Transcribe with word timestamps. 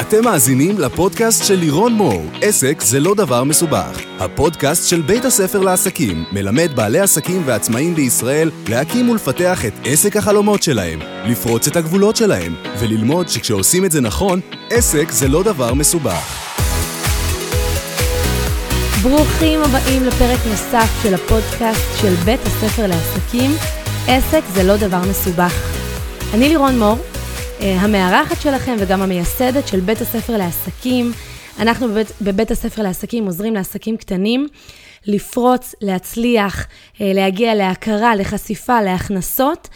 אתם 0.00 0.24
מאזינים 0.24 0.78
לפודקאסט 0.78 1.44
של 1.44 1.54
לירון 1.54 1.92
מור, 1.92 2.22
עסק 2.42 2.80
זה 2.80 3.00
לא 3.00 3.14
דבר 3.14 3.44
מסובך. 3.44 4.00
הפודקאסט 4.18 4.88
של 4.88 5.02
בית 5.02 5.24
הספר 5.24 5.58
לעסקים 5.58 6.24
מלמד 6.32 6.70
בעלי 6.74 7.00
עסקים 7.00 7.42
ועצמאים 7.46 7.94
בישראל 7.94 8.50
להקים 8.68 9.08
ולפתח 9.08 9.64
את 9.64 9.72
עסק 9.84 10.16
החלומות 10.16 10.62
שלהם, 10.62 10.98
לפרוץ 11.24 11.66
את 11.66 11.76
הגבולות 11.76 12.16
שלהם, 12.16 12.54
וללמוד 12.78 13.28
שכשעושים 13.28 13.84
את 13.84 13.92
זה 13.92 14.00
נכון, 14.00 14.40
עסק 14.70 15.10
זה 15.10 15.28
לא 15.28 15.42
דבר 15.42 15.74
מסובך. 15.74 16.50
ברוכים 19.02 19.60
הבאים 19.62 20.04
לפרק 20.04 20.40
נוסף 20.50 21.02
של 21.02 21.14
הפודקאסט 21.14 22.00
של 22.00 22.14
בית 22.24 22.40
הספר 22.46 22.86
לעסקים, 22.86 23.50
עסק 24.08 24.42
זה 24.54 24.62
לא 24.62 24.76
דבר 24.76 25.00
מסובך. 25.10 25.54
אני 26.34 26.48
לירון 26.48 26.78
מור, 26.78 26.98
המארחת 27.62 28.40
שלכם 28.40 28.76
וגם 28.78 29.02
המייסדת 29.02 29.68
של 29.68 29.80
בית 29.80 30.00
הספר 30.00 30.36
לעסקים. 30.36 31.12
אנחנו 31.58 31.88
בבית, 31.88 32.12
בבית 32.20 32.50
הספר 32.50 32.82
לעסקים 32.82 33.26
עוזרים 33.26 33.54
לעסקים 33.54 33.96
קטנים 33.96 34.48
לפרוץ, 35.06 35.74
להצליח, 35.80 36.66
אה, 37.00 37.12
להגיע 37.14 37.54
להכרה, 37.54 38.16
לחשיפה, 38.16 38.82
להכנסות, 38.82 39.68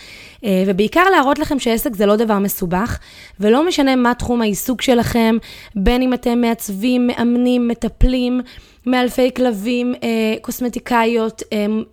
אה, 0.44 0.64
ובעיקר 0.66 1.04
להראות 1.10 1.38
לכם 1.38 1.58
שעסק 1.58 1.96
זה 1.96 2.06
לא 2.06 2.16
דבר 2.16 2.38
מסובך, 2.38 2.98
ולא 3.40 3.66
משנה 3.66 3.96
מה 3.96 4.14
תחום 4.14 4.42
העיסוק 4.42 4.82
שלכם, 4.82 5.36
בין 5.76 6.02
אם 6.02 6.14
אתם 6.14 6.40
מעצבים, 6.40 7.06
מאמנים, 7.06 7.68
מטפלים, 7.68 8.40
מאלפי 8.86 9.30
כלבים, 9.36 9.94
קוסמטיקאיות, 10.40 11.42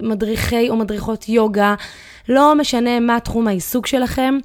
מדריכי 0.02 0.70
או 0.70 0.76
מדריכות 0.76 1.30
יוגה, 1.30 1.76
לא 2.30 2.56
משנה 2.56 3.00
מה 3.00 3.20
תחום 3.20 3.48
העיסוק 3.48 3.88
שלכם, 3.88 4.38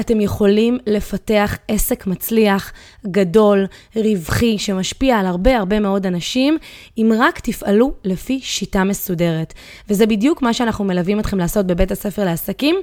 אתם 0.00 0.20
יכולים 0.20 0.78
לפתח 0.86 1.58
עסק 1.68 2.06
מצליח, 2.06 2.72
גדול, 3.06 3.66
רווחי, 3.96 4.58
שמשפיע 4.58 5.18
על 5.18 5.26
הרבה 5.26 5.56
הרבה 5.56 5.80
מאוד 5.80 6.06
אנשים, 6.06 6.58
אם 6.98 7.12
רק 7.18 7.40
תפעלו 7.40 7.92
לפי 8.04 8.40
שיטה 8.42 8.84
מסודרת. 8.84 9.54
וזה 9.90 10.06
בדיוק 10.06 10.42
מה 10.42 10.52
שאנחנו 10.52 10.84
מלווים 10.84 11.20
אתכם 11.20 11.38
לעשות 11.38 11.66
בבית 11.66 11.90
הספר 11.90 12.24
לעסקים, 12.24 12.76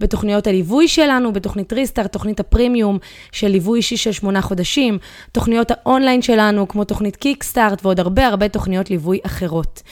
בתוכניות 0.00 0.46
הליווי 0.46 0.88
שלנו, 0.88 1.32
בתוכנית 1.32 1.72
ריסטארט, 1.72 2.12
תוכנית 2.12 2.40
הפרימיום 2.40 2.98
של 3.32 3.48
ליווי 3.48 3.78
אישי 3.78 3.96
של 3.96 4.12
שמונה 4.12 4.42
חודשים, 4.42 4.98
תוכניות 5.32 5.70
האונליין 5.70 6.22
שלנו, 6.22 6.68
כמו 6.68 6.84
תוכנית 6.84 7.16
קיקסטארט 7.16 7.84
ועוד 7.84 8.00
הרבה 8.00 8.26
הרבה 8.26 8.48
תוכניות 8.48 8.59
ליווי 8.90 9.18
אחרות. 9.26 9.82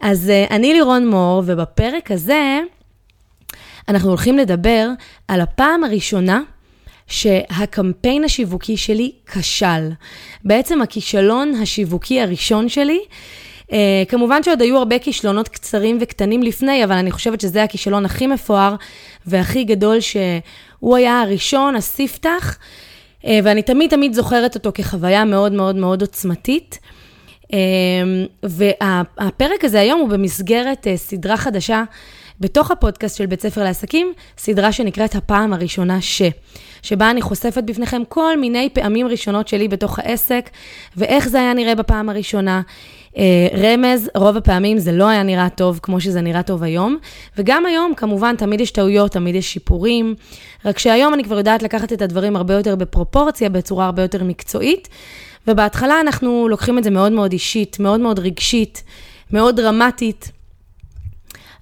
אז 0.00 0.30
uh, 0.30 0.52
אני 0.52 0.72
לירון 0.72 1.08
מור, 1.08 1.42
ובפרק 1.46 2.10
הזה 2.10 2.60
אנחנו 3.88 4.08
הולכים 4.08 4.38
לדבר 4.38 4.88
על 5.28 5.40
הפעם 5.40 5.84
הראשונה 5.84 6.40
שהקמפיין 7.06 8.24
השיווקי 8.24 8.76
שלי 8.76 9.12
כשל. 9.26 9.90
בעצם 10.44 10.82
הכישלון 10.82 11.54
השיווקי 11.54 12.20
הראשון 12.20 12.68
שלי, 12.68 13.00
Uh, 13.64 13.66
כמובן 14.08 14.42
שעוד 14.42 14.62
היו 14.62 14.78
הרבה 14.78 14.98
כישלונות 14.98 15.48
קצרים 15.48 15.98
וקטנים 16.00 16.42
לפני, 16.42 16.84
אבל 16.84 16.92
אני 16.92 17.10
חושבת 17.10 17.40
שזה 17.40 17.62
הכישלון 17.62 18.04
הכי 18.04 18.26
מפואר 18.26 18.74
והכי 19.26 19.64
גדול 19.64 20.00
שהוא 20.00 20.96
היה 20.96 21.20
הראשון, 21.20 21.76
הספתח, 21.76 22.58
uh, 23.22 23.26
ואני 23.44 23.62
תמיד 23.62 23.90
תמיד 23.90 24.12
זוכרת 24.12 24.54
אותו 24.54 24.70
כחוויה 24.74 25.24
מאוד 25.24 25.52
מאוד 25.52 25.76
מאוד 25.76 26.00
עוצמתית. 26.00 26.78
Uh, 27.54 27.56
והפרק 28.42 29.64
הזה 29.64 29.80
היום 29.80 30.00
הוא 30.00 30.08
במסגרת 30.08 30.86
uh, 30.86 30.96
סדרה 30.96 31.36
חדשה 31.36 31.84
בתוך 32.40 32.70
הפודקאסט 32.70 33.16
של 33.16 33.26
בית 33.26 33.40
ספר 33.42 33.64
לעסקים, 33.64 34.12
סדרה 34.38 34.72
שנקראת 34.72 35.14
הפעם 35.14 35.52
הראשונה 35.52 36.00
ש, 36.00 36.22
שבה 36.82 37.10
אני 37.10 37.22
חושפת 37.22 37.64
בפניכם 37.64 38.02
כל 38.08 38.38
מיני 38.38 38.68
פעמים 38.72 39.06
ראשונות 39.06 39.48
שלי 39.48 39.68
בתוך 39.68 39.98
העסק, 39.98 40.50
ואיך 40.96 41.28
זה 41.28 41.40
היה 41.40 41.54
נראה 41.54 41.74
בפעם 41.74 42.08
הראשונה. 42.08 42.62
אה, 43.16 43.48
רמז, 43.62 44.10
רוב 44.14 44.36
הפעמים 44.36 44.78
זה 44.78 44.92
לא 44.92 45.08
היה 45.08 45.22
נראה 45.22 45.48
טוב 45.48 45.80
כמו 45.82 46.00
שזה 46.00 46.20
נראה 46.20 46.42
טוב 46.42 46.62
היום, 46.62 46.96
וגם 47.38 47.66
היום 47.66 47.94
כמובן 47.94 48.36
תמיד 48.36 48.60
יש 48.60 48.70
טעויות, 48.70 49.10
תמיד 49.10 49.34
יש 49.34 49.52
שיפורים, 49.52 50.14
רק 50.64 50.78
שהיום 50.78 51.14
אני 51.14 51.24
כבר 51.24 51.38
יודעת 51.38 51.62
לקחת 51.62 51.92
את 51.92 52.02
הדברים 52.02 52.36
הרבה 52.36 52.54
יותר 52.54 52.76
בפרופורציה, 52.76 53.48
בצורה 53.48 53.86
הרבה 53.86 54.02
יותר 54.02 54.24
מקצועית, 54.24 54.88
ובהתחלה 55.48 56.00
אנחנו 56.00 56.48
לוקחים 56.48 56.78
את 56.78 56.84
זה 56.84 56.90
מאוד 56.90 57.12
מאוד 57.12 57.32
אישית, 57.32 57.76
מאוד 57.80 58.00
מאוד 58.00 58.18
רגשית, 58.18 58.82
מאוד 59.30 59.56
דרמטית. 59.56 60.30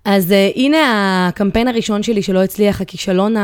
אז 0.04 0.30
uh, 0.30 0.58
הנה 0.58 0.78
הקמפיין 1.28 1.68
הראשון 1.68 2.02
שלי 2.02 2.22
שלא 2.22 2.42
הצליח, 2.42 2.80
הכישלון 2.80 3.34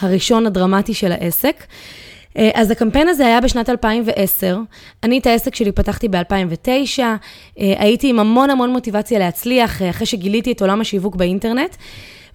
הראשון 0.00 0.46
הדרמטי 0.46 0.94
של 0.94 1.12
העסק. 1.12 1.64
Uh, 1.64 2.40
אז 2.54 2.70
הקמפיין 2.70 3.08
הזה 3.08 3.26
היה 3.26 3.40
בשנת 3.40 3.70
2010. 3.70 4.58
אני 5.02 5.18
את 5.18 5.26
העסק 5.26 5.54
שלי 5.54 5.72
פתחתי 5.72 6.08
ב-2009, 6.08 6.98
uh, 6.98 7.02
הייתי 7.56 8.08
עם 8.08 8.18
המון 8.18 8.50
המון 8.50 8.70
מוטיבציה 8.70 9.18
להצליח, 9.18 9.82
uh, 9.82 9.84
אחרי 9.90 10.06
שגיליתי 10.06 10.52
את 10.52 10.60
עולם 10.60 10.80
השיווק 10.80 11.16
באינטרנט, 11.16 11.76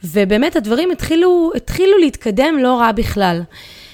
ובאמת 0.03 0.55
הדברים 0.55 0.91
התחילו, 0.91 1.51
התחילו 1.55 1.97
להתקדם 1.97 2.57
לא 2.59 2.79
רע 2.79 2.91
בכלל. 2.91 3.41
Uh, 3.41 3.84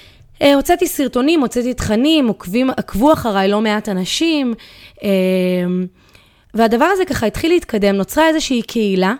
הוצאתי 0.54 0.86
סרטונים, 0.86 1.40
הוצאתי 1.40 1.74
תכנים, 1.74 2.28
עוקבים, 2.28 2.70
עקבו 2.70 3.12
אחריי 3.12 3.48
לא 3.48 3.60
מעט 3.60 3.88
אנשים, 3.88 4.54
uh, 4.96 5.02
והדבר 6.54 6.84
הזה 6.84 7.04
ככה 7.04 7.26
התחיל 7.26 7.52
להתקדם, 7.52 7.94
נוצרה 7.94 8.28
איזושהי 8.28 8.62
קהילה. 8.62 9.14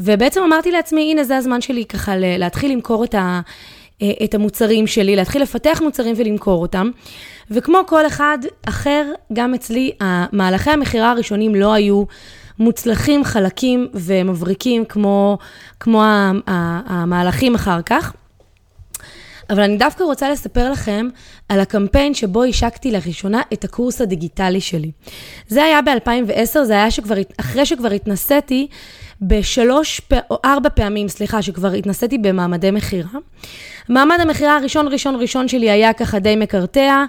ובעצם 0.00 0.42
אמרתי 0.42 0.70
לעצמי, 0.70 1.10
הנה 1.10 1.24
זה 1.24 1.36
הזמן 1.36 1.60
שלי 1.60 1.84
ככה 1.84 2.12
להתחיל 2.16 2.72
למכור 2.72 3.04
את, 3.04 3.14
ה, 3.14 3.40
אה, 4.02 4.10
את 4.24 4.34
המוצרים 4.34 4.86
שלי, 4.86 5.16
להתחיל 5.16 5.42
לפתח 5.42 5.80
מוצרים 5.82 6.14
ולמכור 6.18 6.62
אותם. 6.62 6.90
וכמו 7.50 7.78
כל 7.86 8.06
אחד 8.06 8.38
אחר, 8.68 9.04
גם 9.32 9.54
אצלי, 9.54 9.92
מהלכי 10.32 10.70
המכירה 10.70 11.10
הראשונים 11.10 11.54
לא 11.54 11.72
היו 11.72 12.04
מוצלחים, 12.58 13.24
חלקים 13.24 13.88
ומבריקים 13.94 14.84
כמו, 14.84 15.38
כמו 15.80 16.02
המהלכים 16.46 17.54
אחר 17.54 17.82
כך. 17.82 18.12
אבל 19.50 19.62
אני 19.62 19.76
דווקא 19.76 20.02
רוצה 20.02 20.30
לספר 20.30 20.70
לכם 20.70 21.08
על 21.48 21.60
הקמפיין 21.60 22.14
שבו 22.14 22.44
השקתי 22.44 22.90
לראשונה 22.90 23.42
את 23.52 23.64
הקורס 23.64 24.00
הדיגיטלי 24.00 24.60
שלי. 24.60 24.90
זה 25.48 25.64
היה 25.64 25.82
ב-2010, 25.82 26.64
זה 26.64 26.72
היה 26.72 26.90
שכבר, 26.90 27.14
אחרי 27.40 27.66
שכבר 27.66 27.90
התנסיתי 27.90 28.66
בשלוש 29.22 30.00
או 30.30 30.38
ארבע 30.44 30.68
פעמים, 30.68 31.08
סליחה, 31.08 31.42
שכבר 31.42 31.72
התנסיתי 31.72 32.18
במעמדי 32.18 32.70
מכירה. 32.70 33.10
מעמד 33.88 34.16
המכירה 34.20 34.56
הראשון 34.56 34.88
ראשון 34.88 35.16
ראשון 35.20 35.48
שלי 35.48 35.70
היה 35.70 35.92
ככה 35.92 36.18
די 36.18 36.36
מקרטע, 36.36 37.04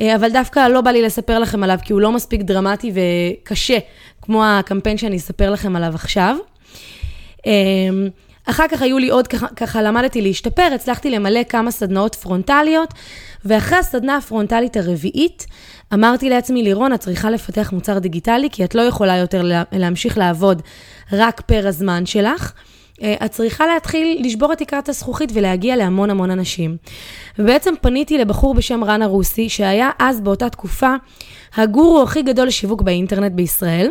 אה, 0.00 0.16
אבל 0.16 0.30
דווקא 0.32 0.68
לא 0.68 0.80
בא 0.80 0.90
לי 0.90 1.02
לספר 1.02 1.38
לכם 1.38 1.62
עליו, 1.62 1.78
כי 1.82 1.92
הוא 1.92 2.00
לא 2.00 2.12
מספיק 2.12 2.40
דרמטי 2.40 2.92
וקשה, 2.94 3.78
כמו 4.22 4.44
הקמפיין 4.44 4.98
שאני 4.98 5.16
אספר 5.16 5.50
לכם 5.50 5.76
עליו 5.76 5.92
עכשיו. 5.94 6.36
אחר 8.46 8.64
כך 8.70 8.82
היו 8.82 8.98
לי 8.98 9.08
עוד, 9.08 9.26
ככה, 9.26 9.46
ככה 9.56 9.82
למדתי 9.82 10.22
להשתפר, 10.22 10.68
הצלחתי 10.74 11.10
למלא 11.10 11.40
כמה 11.48 11.70
סדנאות 11.70 12.14
פרונטליות, 12.14 12.94
ואחרי 13.44 13.78
הסדנה 13.78 14.16
הפרונטלית 14.16 14.76
הרביעית, 14.76 15.46
אמרתי 15.94 16.30
לעצמי, 16.30 16.62
לירון, 16.62 16.92
את 16.92 17.00
צריכה 17.00 17.30
לפתח 17.30 17.72
מוצר 17.72 17.98
דיגיטלי, 17.98 18.48
כי 18.52 18.64
את 18.64 18.74
לא 18.74 18.82
יכולה 18.82 19.16
יותר 19.16 19.42
לה, 19.42 19.62
להמשיך 19.72 20.18
לעבוד 20.18 20.62
רק 21.12 21.40
פר 21.40 21.68
הזמן 21.68 22.06
שלך. 22.06 22.52
אה, 23.02 23.14
את 23.24 23.30
צריכה 23.30 23.66
להתחיל 23.66 24.18
לשבור 24.26 24.52
את 24.52 24.58
תקרת 24.58 24.88
הזכוכית 24.88 25.30
ולהגיע 25.34 25.76
להמון 25.76 26.10
המון 26.10 26.30
אנשים. 26.30 26.76
ובעצם 27.38 27.74
פניתי 27.80 28.18
לבחור 28.18 28.54
בשם 28.54 28.84
רן 28.84 29.02
הרוסי, 29.02 29.48
שהיה 29.48 29.90
אז 29.98 30.20
באותה 30.20 30.48
תקופה 30.48 30.94
הגורו 31.56 32.02
הכי 32.02 32.22
גדול 32.22 32.46
לשיווק 32.46 32.82
באינטרנט 32.82 33.32
בישראל. 33.32 33.90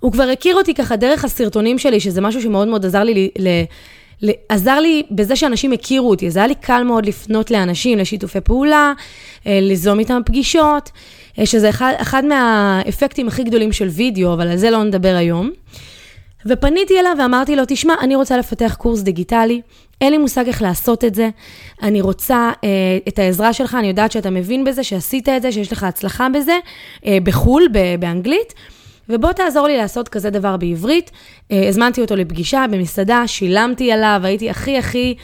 הוא 0.00 0.12
כבר 0.12 0.22
הכיר 0.22 0.56
אותי 0.56 0.74
ככה 0.74 0.96
דרך 0.96 1.24
הסרטונים 1.24 1.78
שלי, 1.78 2.00
שזה 2.00 2.20
משהו 2.20 2.42
שמאוד 2.42 2.68
מאוד 2.68 2.86
עזר 2.86 3.02
לי, 3.02 3.30
ל, 3.38 3.48
ל, 4.22 4.30
עזר 4.48 4.80
לי 4.80 5.02
בזה 5.10 5.36
שאנשים 5.36 5.72
הכירו 5.72 6.10
אותי. 6.10 6.26
אז 6.26 6.36
היה 6.36 6.46
לי 6.46 6.54
קל 6.54 6.82
מאוד 6.82 7.06
לפנות 7.06 7.50
לאנשים, 7.50 7.98
לשיתופי 7.98 8.40
פעולה, 8.40 8.92
אה, 9.46 9.58
ליזום 9.62 9.98
איתם 9.98 10.20
פגישות, 10.26 10.90
אה, 11.38 11.46
שזה 11.46 11.68
אחד, 11.68 11.92
אחד 11.96 12.24
מהאפקטים 12.24 13.28
הכי 13.28 13.44
גדולים 13.44 13.72
של 13.72 13.88
וידאו, 13.88 14.32
אבל 14.32 14.48
על 14.48 14.56
זה 14.56 14.70
לא 14.70 14.84
נדבר 14.84 15.14
היום. 15.16 15.50
ופניתי 16.46 17.00
אליו 17.00 17.16
ואמרתי 17.18 17.56
לו, 17.56 17.62
תשמע, 17.68 17.94
אני 18.00 18.16
רוצה 18.16 18.36
לפתח 18.38 18.76
קורס 18.78 19.00
דיגיטלי, 19.00 19.60
אין 20.00 20.12
לי 20.12 20.18
מושג 20.18 20.46
איך 20.46 20.62
לעשות 20.62 21.04
את 21.04 21.14
זה, 21.14 21.28
אני 21.82 22.00
רוצה 22.00 22.50
אה, 22.64 22.68
את 23.08 23.18
העזרה 23.18 23.52
שלך, 23.52 23.74
אני 23.74 23.86
יודעת 23.86 24.12
שאתה 24.12 24.30
מבין 24.30 24.64
בזה, 24.64 24.84
שעשית 24.84 25.28
את 25.28 25.42
זה, 25.42 25.52
שיש 25.52 25.72
לך 25.72 25.82
הצלחה 25.82 26.28
בזה, 26.28 26.58
אה, 27.06 27.18
בחו"ל, 27.22 27.68
באנגלית. 27.98 28.54
ובוא 29.08 29.32
תעזור 29.32 29.66
לי 29.66 29.76
לעשות 29.76 30.08
כזה 30.08 30.30
דבר 30.30 30.56
בעברית. 30.56 31.10
אה, 31.52 31.68
הזמנתי 31.68 32.00
אותו 32.00 32.16
לפגישה 32.16 32.64
במסעדה, 32.70 33.26
שילמתי 33.26 33.92
עליו, 33.92 34.20
הייתי 34.24 34.50
הכי 34.50 34.78
הכי 34.78 35.14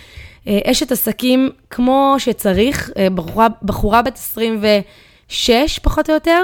אה, 0.49 0.58
אשת 0.64 0.93
עסקים 0.93 1.50
כמו 1.70 2.14
שצריך, 2.19 2.90
אה, 2.96 3.11
בחורה, 3.11 3.46
בחורה 3.62 4.02
בת 4.02 4.14
26 4.14 5.79
פחות 5.79 6.11
או 6.11 6.14
יותר. 6.14 6.43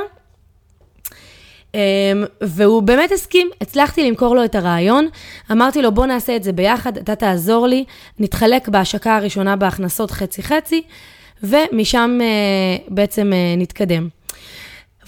והוא 2.41 2.83
באמת 2.83 3.13
הסכים, 3.13 3.51
הצלחתי 3.61 4.11
למכור 4.11 4.37
לו 4.37 4.45
את 4.45 4.55
הרעיון, 4.55 5.09
אמרתי 5.53 5.83
לו 5.83 5.93
בוא 5.93 6.07
נעשה 6.07 6.37
את 6.37 6.43
זה 6.43 6.53
ביחד, 6.53 6.97
אתה 6.97 7.15
תעזור 7.15 7.67
לי, 7.67 7.85
נתחלק 8.19 8.69
בהשקה 8.69 9.17
הראשונה 9.17 9.57
בהכנסות 9.57 10.11
חצי-חצי, 10.11 10.83
ומשם 11.43 12.19
בעצם 12.89 13.33
נתקדם. 13.59 14.09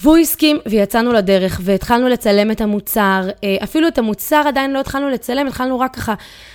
והוא 0.01 0.17
הסכים, 0.17 0.59
ויצאנו 0.65 1.13
לדרך, 1.13 1.61
והתחלנו 1.63 2.09
לצלם 2.09 2.51
את 2.51 2.61
המוצר. 2.61 3.29
אפילו 3.63 3.87
את 3.87 3.97
המוצר 3.97 4.43
עדיין 4.47 4.73
לא 4.73 4.79
התחלנו 4.79 5.09
לצלם, 5.09 5.47
התחלנו 5.47 5.79
רק 5.79 5.95
ככה. 5.95 6.13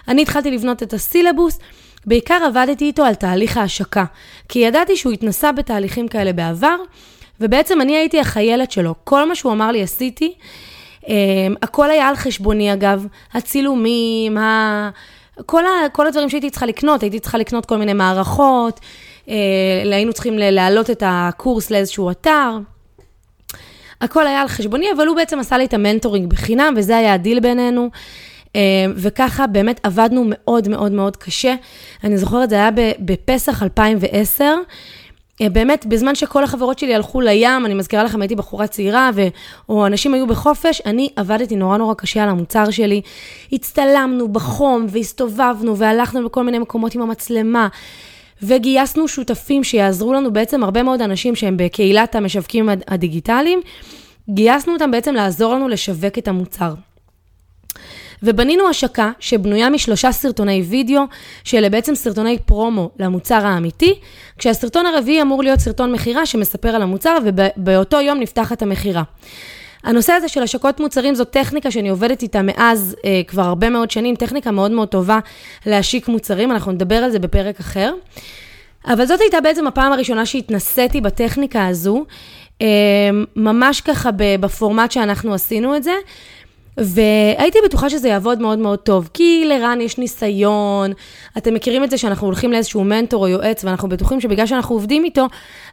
אני 0.09 0.23
התחלתי 0.23 0.51
לבנות 0.51 0.83
את 0.83 0.93
הסילבוס, 0.93 1.59
בעיקר 2.07 2.39
עבדתי 2.47 2.85
איתו 2.85 3.05
על 3.05 3.15
תהליך 3.15 3.57
ההשקה, 3.57 4.05
כי 4.49 4.59
ידעתי 4.59 4.97
שהוא 4.97 5.13
התנסה 5.13 5.53
בתהליכים 5.53 6.09
כאלה 6.09 6.33
בעבר, 6.33 6.77
ובעצם 7.41 7.81
אני 7.81 7.97
הייתי 7.97 8.21
החיילת 8.21 8.73
שלו. 8.73 8.95
כל 9.05 9.29
מה 9.29 9.35
שהוא 9.35 9.53
אמר 9.53 9.71
לי 9.71 9.83
עשיתי. 9.83 10.35
Um, 11.03 11.09
הכל 11.63 11.91
היה 11.91 12.09
על 12.09 12.17
חשבוני 12.17 12.73
אגב, 12.73 13.07
הצילומים, 13.33 14.39
ה... 14.39 14.91
כל, 15.47 15.67
ה... 15.67 15.89
כל 15.93 16.07
הדברים 16.07 16.29
שהייתי 16.29 16.51
צריכה 16.51 16.67
לקנות, 16.67 17.03
הייתי 17.03 17.21
צריכה 17.21 17.39
לקנות 17.39 17.67
כל 17.67 17.77
מיני 17.77 17.93
מערכות, 17.93 18.81
uh, 19.27 19.31
היינו 19.93 20.13
צריכים 20.13 20.39
להעלות 20.39 20.91
את 20.91 21.03
הקורס 21.07 21.71
לאיזשהו 21.71 22.11
אתר. 22.11 22.59
הכל 24.01 24.27
היה 24.27 24.41
על 24.41 24.49
חשבוני, 24.49 24.87
אבל 24.97 25.07
הוא 25.07 25.17
בעצם 25.17 25.39
עשה 25.39 25.59
לי 25.59 25.65
את 25.65 25.75
המנטורינג 25.75 26.31
בחינם, 26.31 26.75
וזה 26.77 26.97
היה 26.97 27.15
הדיל 27.15 27.41
בינינו. 27.41 27.91
Uh, 28.47 28.59
וככה 28.97 29.47
באמת 29.47 29.81
עבדנו 29.83 30.25
מאוד 30.29 30.69
מאוד 30.69 30.93
מאוד 30.93 31.17
קשה. 31.17 31.55
אני 32.05 32.19
זוכרת, 32.19 32.51
זה 32.51 32.57
היה 32.57 32.71
בפסח 32.99 33.63
2010. 33.63 34.45
אה, 35.43 35.49
באמת, 35.49 35.87
בזמן 35.87 36.15
שכל 36.15 36.45
החברות 36.45 36.79
שלי 36.79 36.95
הלכו 36.95 37.21
לים, 37.21 37.67
אני 37.67 37.75
מזכירה 37.75 38.05
לכם, 38.05 38.23
הייתי 38.23 38.35
בחורה 38.35 38.67
צעירה, 38.67 39.11
ו... 39.15 39.23
או 39.69 39.87
אנשים 39.87 40.15
היו 40.15 40.27
בחופש, 40.27 40.83
אני 40.87 41.09
עבדתי 41.17 41.57
נורא 41.57 41.77
נורא 41.77 41.95
קשה 41.95 42.23
על 42.23 42.29
המוצר 42.29 42.71
שלי. 42.71 43.01
הצטלמנו 43.53 44.29
בחום, 44.29 44.87
והסתובבנו, 44.89 45.77
והלכנו 45.77 46.25
בכל 46.25 46.43
מיני 46.43 46.59
מקומות 46.59 46.95
עם 46.95 47.03
המצלמה. 47.03 47.69
וגייסנו 48.43 49.09
שותפים 49.09 49.65
שיעזרו 49.65 50.13
לנו, 50.13 50.33
בעצם 50.33 50.65
הרבה 50.65 50.83
מאוד 50.83 51.03
אנשים 51.03 51.35
שהם 51.35 51.57
בקהילת 51.57 52.15
המשווקים 52.15 52.69
הדיגיטליים, 52.89 53.61
גייסנו 54.31 54.73
אותם 54.73 54.91
בעצם 54.91 55.15
לעזור 55.15 55.55
לנו 55.55 55.69
לשווק 55.69 56.19
את 56.19 56.29
המוצר. 56.29 56.75
ובנינו 58.23 58.69
השקה 58.69 59.11
שבנויה 59.21 59.71
משלושה 59.71 60.13
סרטוני 60.13 60.63
וידאו, 60.63 61.03
שאלה 61.45 61.69
בעצם 61.69 61.95
סרטוני 61.95 62.39
פרומו 62.39 62.91
למוצר 62.99 63.47
האמיתי, 63.47 63.95
כשהסרטון 64.39 64.87
הרביעי 64.87 65.23
אמור 65.23 65.43
להיות 65.43 65.61
סרטון 65.61 65.93
מכירה 65.93 66.27
שמספר 66.27 66.69
על 66.69 66.83
המוצר, 66.83 67.19
ובאותו 67.25 68.01
יום 68.01 68.21
נפתחת 68.21 68.63
המכירה. 68.63 69.03
הנושא 69.87 70.13
הזה 70.13 70.29
של 70.29 70.43
השקות 70.43 70.81
מוצרים 70.81 71.15
זו 71.15 71.25
טכניקה 71.25 71.71
שאני 71.71 71.89
עובדת 71.89 72.23
איתה 72.23 72.43
מאז 72.43 72.97
אה, 73.05 73.21
כבר 73.27 73.43
הרבה 73.43 73.71
מאוד 73.71 73.91
שנים, 73.91 74.15
טכניקה 74.15 74.51
מאוד 74.51 74.71
מאוד 74.71 74.89
טובה 74.89 75.19
להשיק 75.67 76.09
מוצרים, 76.09 76.53
אנחנו 76.53 76.73
נדבר 76.73 76.97
על 76.97 77.11
זה 77.11 77.19
בפרק 77.19 77.61
אחר. 77.61 77.95
אבל 78.87 79.07
זאת 79.07 79.21
הייתה 79.21 79.41
בעצם 79.41 79.67
הפעם 79.67 79.93
הראשונה 79.93 80.27
שהתנסיתי 80.27 81.01
בטכניקה 81.01 81.67
הזו, 81.67 82.05
אה, 82.63 82.67
ממש 83.37 83.81
ככה 83.81 84.11
בפורמט 84.41 84.93
שאנחנו 84.93 85.35
עשינו 85.35 85.77
את 85.77 85.83
זה, 85.83 85.95
והייתי 86.77 87.59
בטוחה 87.65 87.91
שזה 87.91 88.09
יעבוד 88.09 88.41
מאוד 88.41 88.59
מאוד 88.59 88.79
טוב, 88.79 89.11
כי 89.15 89.45
לרן 89.49 89.81
יש 89.81 89.99
ניסיון, 89.99 90.93
אתם 91.39 91.55
מכירים 91.55 91.85
את 91.85 91.91
זה 91.91 91.99
שאנחנו 91.99 92.27
הולכים 92.27 92.53
לאיזשהו 92.53 92.85
מנטור 92.85 93.23
או 93.23 93.29
יועץ, 93.29 93.65
ואנחנו 93.65 93.89
בטוחים 93.89 94.21
שבגלל 94.21 94.47
שאנחנו 94.47 94.75
עובדים 94.75 95.05
איתו, 95.05 95.27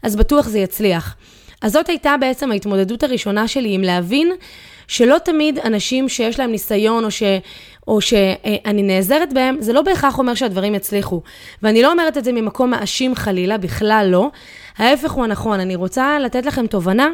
אז 0.04 0.16
בטוח 0.16 0.48
זה 0.48 0.60
יצליח. 0.60 1.16
אז 1.64 1.72
זאת 1.72 1.90
הייתה 1.90 2.16
בעצם 2.20 2.52
ההתמודדות 2.52 3.04
הראשונה 3.04 3.48
שלי 3.48 3.74
עם 3.74 3.82
להבין 3.82 4.32
שלא 4.88 5.18
תמיד 5.18 5.60
אנשים 5.60 6.10
שיש 6.10 6.40
להם 6.40 6.52
ניסיון 6.52 7.04
או, 7.04 7.12
ש, 7.12 7.24
או 7.88 8.02
שאני 8.02 8.84
נעזרת 8.84 9.34
בהם, 9.34 9.58
זה 9.60 9.74
לא 9.74 9.82
בהכרח 9.82 10.20
אומר 10.20 10.34
שהדברים 10.34 10.76
יצליחו. 10.76 11.22
ואני 11.64 11.82
לא 11.82 11.92
אומרת 11.92 12.18
את 12.18 12.24
זה 12.24 12.32
ממקום 12.32 12.70
מאשים 12.70 13.16
חלילה, 13.16 13.58
בכלל 13.58 14.08
לא. 14.12 14.30
ההפך 14.78 15.12
הוא 15.12 15.24
הנכון, 15.24 15.60
אני 15.60 15.76
רוצה 15.76 16.20
לתת 16.20 16.46
לכם 16.46 16.68
תובנה 16.68 17.10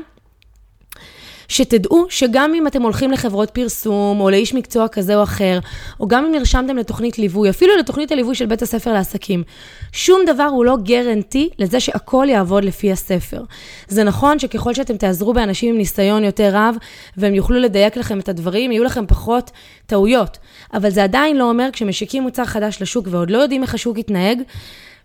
שתדעו 1.50 2.06
שגם 2.10 2.54
אם 2.54 2.68
אתם 2.68 2.82
הולכים 2.82 3.12
לחברות 3.12 3.50
פרסום, 3.50 4.22
או 4.22 4.30
לאיש 4.30 4.54
מקצוע 4.54 4.88
כזה 4.88 5.16
או 5.16 5.24
אחר, 5.24 5.60
או 6.00 6.08
גם 6.08 6.26
אם 6.26 6.32
נרשמתם 6.32 6.78
לתוכנית 6.78 7.20
ליווי, 7.20 7.50
אפילו 7.50 7.78
לתוכנית 7.78 8.12
הליווי 8.12 8.36
של 8.36 8.46
בית 8.46 8.62
הספר 8.62 8.94
לעסקים, 8.94 9.44
שום 9.92 10.22
דבר 10.28 10.44
הוא 10.44 10.66
לא 10.66 10.78
גרנטי 10.84 11.50
לזה 11.60 11.80
שהכל 11.80 12.28
יעבוד 12.30 12.66
לפי 12.66 12.92
הספר. 12.92 13.42
זה 13.88 14.04
נכון 14.04 14.40
שככל 14.40 14.74
שאתם 14.74 14.98
תעזרו 14.98 15.34
באנשים 15.34 15.70
עם 15.70 15.78
ניסיון 15.78 16.24
יותר 16.24 16.50
רב, 16.54 16.76
והם 17.18 17.34
יוכלו 17.34 17.60
לדייק 17.60 17.98
לכם 17.98 18.20
את 18.20 18.30
הדברים, 18.30 18.72
יהיו 18.72 18.84
לכם 18.84 19.08
פחות 19.08 19.52
טעויות. 19.86 20.38
אבל 20.74 20.90
זה 20.90 21.04
עדיין 21.04 21.38
לא 21.38 21.50
אומר, 21.50 21.70
כשמשיקים 21.74 22.24
מוצר 22.24 22.46
חדש 22.46 22.82
לשוק 22.82 23.08
ועוד 23.12 23.32
לא 23.32 23.38
יודעים 23.38 23.64
איך 23.64 23.74
השוק 23.74 23.98
יתנהג, 23.98 24.42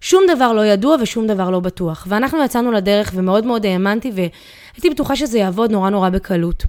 שום 0.05 0.23
דבר 0.35 0.53
לא 0.53 0.67
ידוע 0.67 0.97
ושום 1.01 1.27
דבר 1.27 1.51
לא 1.51 1.61
בטוח. 1.61 2.07
ואנחנו 2.09 2.45
יצאנו 2.45 2.73
לדרך 2.73 3.13
ומאוד 3.15 3.47
מאוד 3.47 3.67
האמנתי 3.67 4.13
והייתי 4.15 4.91
בטוחה 4.91 5.17
שזה 5.17 5.39
יעבוד 5.39 5.71
נורא 5.71 5.91
נורא 5.91 6.11
בקלות. 6.11 6.65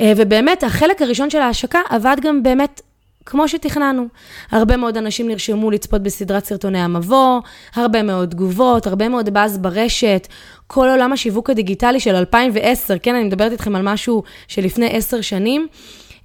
אה, 0.00 0.12
ובאמת, 0.16 0.62
החלק 0.62 1.02
הראשון 1.02 1.30
של 1.30 1.38
ההשקה 1.38 1.80
עבד 1.90 2.16
גם 2.22 2.42
באמת 2.42 2.80
כמו 3.26 3.48
שתכננו. 3.48 4.06
הרבה 4.50 4.76
מאוד 4.76 4.96
אנשים 4.96 5.28
נרשמו 5.28 5.70
לצפות 5.70 6.02
בסדרת 6.02 6.44
סרטוני 6.44 6.78
המבוא, 6.78 7.40
הרבה 7.74 8.02
מאוד 8.02 8.30
תגובות, 8.30 8.86
הרבה 8.86 9.08
מאוד 9.08 9.30
באז 9.30 9.58
ברשת, 9.58 10.26
כל 10.66 10.88
עולם 10.88 11.12
השיווק 11.12 11.50
הדיגיטלי 11.50 12.00
של 12.00 12.14
2010, 12.14 12.94
כן, 13.02 13.14
אני 13.14 13.24
מדברת 13.24 13.52
איתכם 13.52 13.76
על 13.76 13.82
משהו 13.82 14.22
שלפני 14.48 14.88
עשר 14.92 15.20
שנים. 15.20 15.68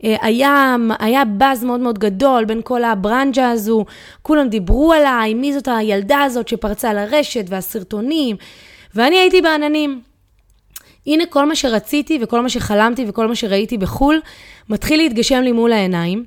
אה, 0.03 0.15
היה, 0.21 0.75
היה 0.99 1.25
באז 1.25 1.63
מאוד 1.63 1.79
מאוד 1.79 1.99
גדול 1.99 2.45
בין 2.45 2.61
כל 2.63 2.83
הברנג'ה 2.83 3.49
הזו, 3.49 3.85
כולם 4.21 4.47
דיברו 4.47 4.93
עליי, 4.93 5.33
מי 5.33 5.53
זאת 5.53 5.67
הילדה 5.71 6.21
הזאת 6.21 6.47
שפרצה 6.47 6.93
לרשת 6.93 7.45
והסרטונים, 7.47 8.35
ואני 8.95 9.17
הייתי 9.17 9.41
בעננים. 9.41 10.01
הנה 11.07 11.25
כל 11.25 11.45
מה 11.45 11.55
שרציתי 11.55 12.19
וכל 12.21 12.41
מה 12.41 12.49
שחלמתי 12.49 13.05
וכל 13.07 13.27
מה 13.27 13.35
שראיתי 13.35 13.77
בחו"ל, 13.77 14.19
מתחיל 14.69 14.99
להתגשם 14.99 15.41
לי 15.41 15.51
מול 15.51 15.73
העיניים. 15.73 16.25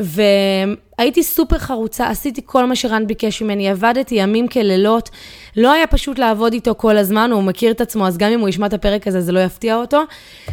והייתי 0.00 1.22
סופר 1.22 1.58
חרוצה, 1.58 2.08
עשיתי 2.08 2.40
כל 2.44 2.64
מה 2.64 2.76
שרן 2.76 3.06
ביקש 3.06 3.42
ממני, 3.42 3.70
עבדתי 3.70 4.14
ימים 4.14 4.48
כלילות. 4.48 5.10
לא 5.56 5.72
היה 5.72 5.86
פשוט 5.86 6.18
לעבוד 6.18 6.52
איתו 6.52 6.74
כל 6.76 6.96
הזמן, 6.96 7.30
הוא 7.32 7.42
מכיר 7.42 7.70
את 7.70 7.80
עצמו, 7.80 8.06
אז 8.06 8.18
גם 8.18 8.30
אם 8.30 8.40
הוא 8.40 8.48
ישמע 8.48 8.66
את 8.66 8.72
הפרק 8.72 9.06
הזה, 9.06 9.20
זה 9.20 9.32
לא 9.32 9.40
יפתיע 9.40 9.76
אותו. 9.76 10.02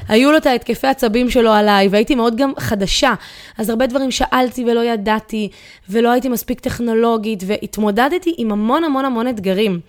היו 0.07 0.31
לו 0.31 0.37
את 0.37 0.45
ההתקפי 0.45 0.87
עצבים 0.87 1.29
שלו 1.29 1.51
עליי, 1.51 1.87
והייתי 1.87 2.15
מאוד 2.15 2.35
גם 2.35 2.51
חדשה. 2.59 3.13
אז 3.57 3.69
הרבה 3.69 3.87
דברים 3.87 4.11
שאלתי 4.11 4.63
ולא 4.63 4.83
ידעתי, 4.83 5.49
ולא 5.89 6.11
הייתי 6.11 6.29
מספיק 6.29 6.59
טכנולוגית, 6.59 7.43
והתמודדתי 7.47 8.33
עם 8.37 8.51
המון 8.51 8.83
המון 8.83 9.05
המון 9.05 9.27
אתגרים. 9.27 9.79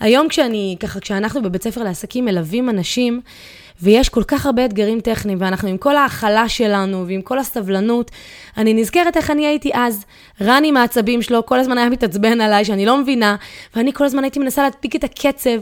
היום 0.00 0.28
כשאני, 0.28 0.76
ככה, 0.80 1.00
כשאנחנו 1.00 1.42
בבית 1.42 1.62
ספר 1.62 1.82
לעסקים 1.82 2.24
מלווים 2.24 2.70
אנשים, 2.70 3.20
ויש 3.82 4.08
כל 4.08 4.22
כך 4.24 4.46
הרבה 4.46 4.64
אתגרים 4.64 5.00
טכניים, 5.00 5.38
ואנחנו 5.40 5.68
עם 5.68 5.78
כל 5.78 5.96
ההכלה 5.96 6.48
שלנו 6.48 7.06
ועם 7.06 7.22
כל 7.22 7.38
הסבלנות, 7.38 8.10
אני 8.56 8.74
נזכרת 8.74 9.16
איך 9.16 9.30
אני 9.30 9.46
הייתי 9.46 9.70
אז. 9.74 10.04
רן 10.40 10.62
עם 10.64 10.76
העצבים 10.76 11.22
שלו, 11.22 11.46
כל 11.46 11.60
הזמן 11.60 11.78
היה 11.78 11.88
מתעצבן 11.88 12.40
עליי, 12.40 12.64
שאני 12.64 12.86
לא 12.86 12.98
מבינה, 12.98 13.36
ואני 13.76 13.92
כל 13.92 14.04
הזמן 14.04 14.24
הייתי 14.24 14.38
מנסה 14.38 14.62
להדפיק 14.62 14.96
את 14.96 15.04
הקצב, 15.04 15.60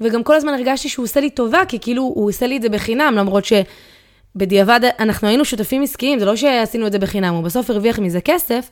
וגם 0.00 0.22
כל 0.22 0.34
הזמן 0.34 0.54
הרגשתי 0.54 0.88
שהוא 0.88 1.04
עושה 1.04 1.20
לי 1.20 1.30
טובה, 1.30 1.64
כי 1.68 1.78
כאילו 1.80 2.02
הוא 2.02 2.28
עושה 2.28 2.46
לי 2.46 2.56
את 2.56 2.62
זה 2.62 2.68
בחינם, 2.68 3.14
למרות 3.16 3.44
שבדיעבד 3.44 4.80
אנחנו 4.98 5.28
היינו 5.28 5.44
שותפים 5.44 5.82
עסקיים, 5.82 6.18
זה 6.18 6.24
לא 6.24 6.36
שעשינו 6.36 6.86
את 6.86 6.92
זה 6.92 6.98
בחינם, 6.98 7.34
הוא 7.34 7.44
בסוף 7.44 7.70
הרוויח 7.70 7.98
מזה 7.98 8.20
כסף. 8.20 8.70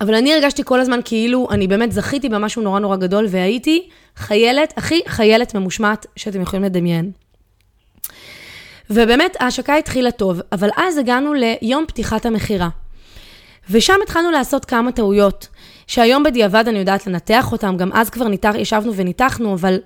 אבל 0.00 0.14
אני 0.14 0.34
הרגשתי 0.34 0.62
כל 0.64 0.80
הזמן 0.80 1.00
כאילו 1.04 1.48
אני 1.50 1.66
באמת 1.66 1.92
זכיתי 1.92 2.28
במשהו 2.28 2.62
נורא 2.62 2.80
נורא 2.80 2.96
גדול, 2.96 3.26
והייתי 3.28 3.88
חיילת, 4.16 4.74
הכי 4.76 5.00
חיילת 5.08 5.54
ממושמעת 5.54 6.06
שאתם 6.16 6.40
יכולים 6.40 6.64
לדמיין. 6.64 7.10
ובאמת, 8.90 9.36
ההשקה 9.40 9.76
התחילה 9.76 10.10
טוב, 10.10 10.40
אבל 10.52 10.68
אז 10.76 10.98
הגענו 10.98 11.34
ליום 11.34 11.84
פתיחת 11.88 12.26
המכירה. 12.26 12.68
ושם 13.70 13.94
התחלנו 14.02 14.30
לעשות 14.30 14.64
כמה 14.64 14.92
טעויות, 14.92 15.48
שהיום 15.86 16.22
בדיעבד 16.22 16.64
אני 16.68 16.78
יודעת 16.78 17.06
לנתח 17.06 17.52
אותם, 17.52 17.76
גם 17.76 17.92
אז 17.92 18.10
כבר 18.10 18.28
ניתח, 18.28 18.52
ישבנו 18.58 18.94
וניתחנו, 18.94 19.54
אבל 19.54 19.78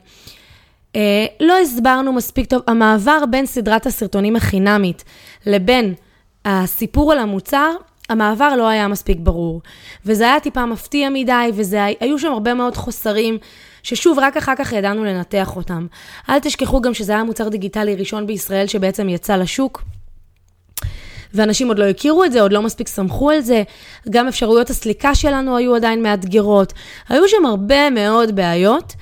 אה, 0.97 1.27
לא 1.41 1.59
הסברנו 1.59 2.13
מספיק 2.13 2.47
טוב. 2.47 2.63
המעבר 2.67 3.25
בין 3.31 3.47
סדרת 3.47 3.87
הסרטונים 3.87 4.37
החינמית 4.37 5.05
לבין 5.47 5.95
הסיפור 6.45 7.13
על 7.13 7.19
המוצר, 7.19 7.71
המעבר 8.13 8.57
לא 8.57 8.69
היה 8.69 8.89
מספיק 8.89 9.19
ברור. 9.21 9.61
וזה 10.07 10.25
היה 10.25 10.41
טיפה 10.41 10.67
מפתיע 10.67 11.09
מדי, 11.13 11.51
והיו 11.55 12.19
שם 12.19 12.33
הרבה 12.33 12.55
מאוד 12.55 12.77
חוסרים, 12.77 13.39
ששוב, 13.83 14.19
רק 14.19 14.37
אחר 14.37 14.53
כך 14.59 14.73
ידענו 14.73 15.05
לנתח 15.05 15.57
אותם. 15.57 15.87
אל 16.29 16.39
תשכחו 16.39 16.81
גם 16.81 16.95
שזה 16.95 17.13
היה 17.13 17.25
מוצר 17.25 17.49
דיגיטלי 17.49 17.95
ראשון 17.95 18.27
בישראל 18.27 18.67
שבעצם 18.67 19.09
יצא 19.09 19.37
לשוק. 19.37 19.83
ואנשים 21.35 21.69
עוד 21.69 21.79
לא 21.79 21.85
הכירו 21.85 22.25
את 22.25 22.33
זה, 22.33 22.43
עוד 22.43 22.53
לא 22.53 22.63
מספיק 22.63 22.89
סמכו 22.89 23.31
על 23.31 23.41
זה. 23.41 23.63
גם 24.11 24.29
אפשרויות 24.29 24.71
הסליקה 24.71 25.15
שלנו 25.15 25.57
היו 25.57 25.75
עדיין 25.75 26.03
מאתגרות. 26.03 26.73
היו 27.09 27.29
שם 27.29 27.47
הרבה 27.47 27.91
מאוד 27.91 28.37
בעיות. 28.37 28.95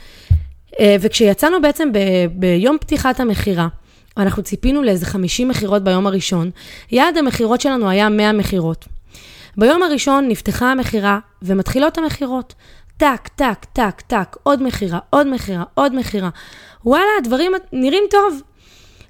אה, 0.80 0.96
וכשיצאנו 1.00 1.62
בעצם 1.62 1.92
ב- 1.92 2.26
ביום 2.32 2.76
פתיחת 2.80 3.20
המכירה, 3.20 3.68
אנחנו 4.16 4.42
ציפינו 4.42 4.82
לאיזה 4.82 5.06
50 5.06 5.48
מכירות 5.48 5.84
ביום 5.84 6.06
הראשון, 6.06 6.50
יעד 6.90 7.16
המכירות 7.16 7.60
שלנו 7.60 7.88
היה 7.88 8.08
100 8.08 8.32
מכירות. 8.32 8.84
ביום 9.56 9.82
הראשון 9.82 10.28
נפתחה 10.28 10.72
המכירה 10.72 11.18
ומתחילות 11.42 11.98
המכירות. 11.98 12.54
טק, 12.96 13.28
טק, 13.36 13.64
טק, 13.72 14.00
טק, 14.00 14.36
עוד 14.42 14.62
מכירה, 14.62 14.98
עוד 15.10 15.34
מכירה, 15.34 15.64
עוד 15.74 15.94
מכירה. 15.94 16.28
וואלה, 16.84 17.06
הדברים 17.18 17.52
נראים 17.72 18.04
טוב. 18.10 18.42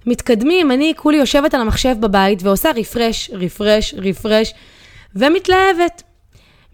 מתקדמים, 0.06 0.70
אני 0.70 0.92
כולי 0.96 1.16
יושבת 1.16 1.54
על 1.54 1.60
המחשב 1.60 1.96
בבית 2.00 2.42
ועושה 2.42 2.70
רפרש, 2.76 3.30
רפרש, 3.32 3.94
רפרש, 3.94 4.54
ומתלהבת. 5.14 6.02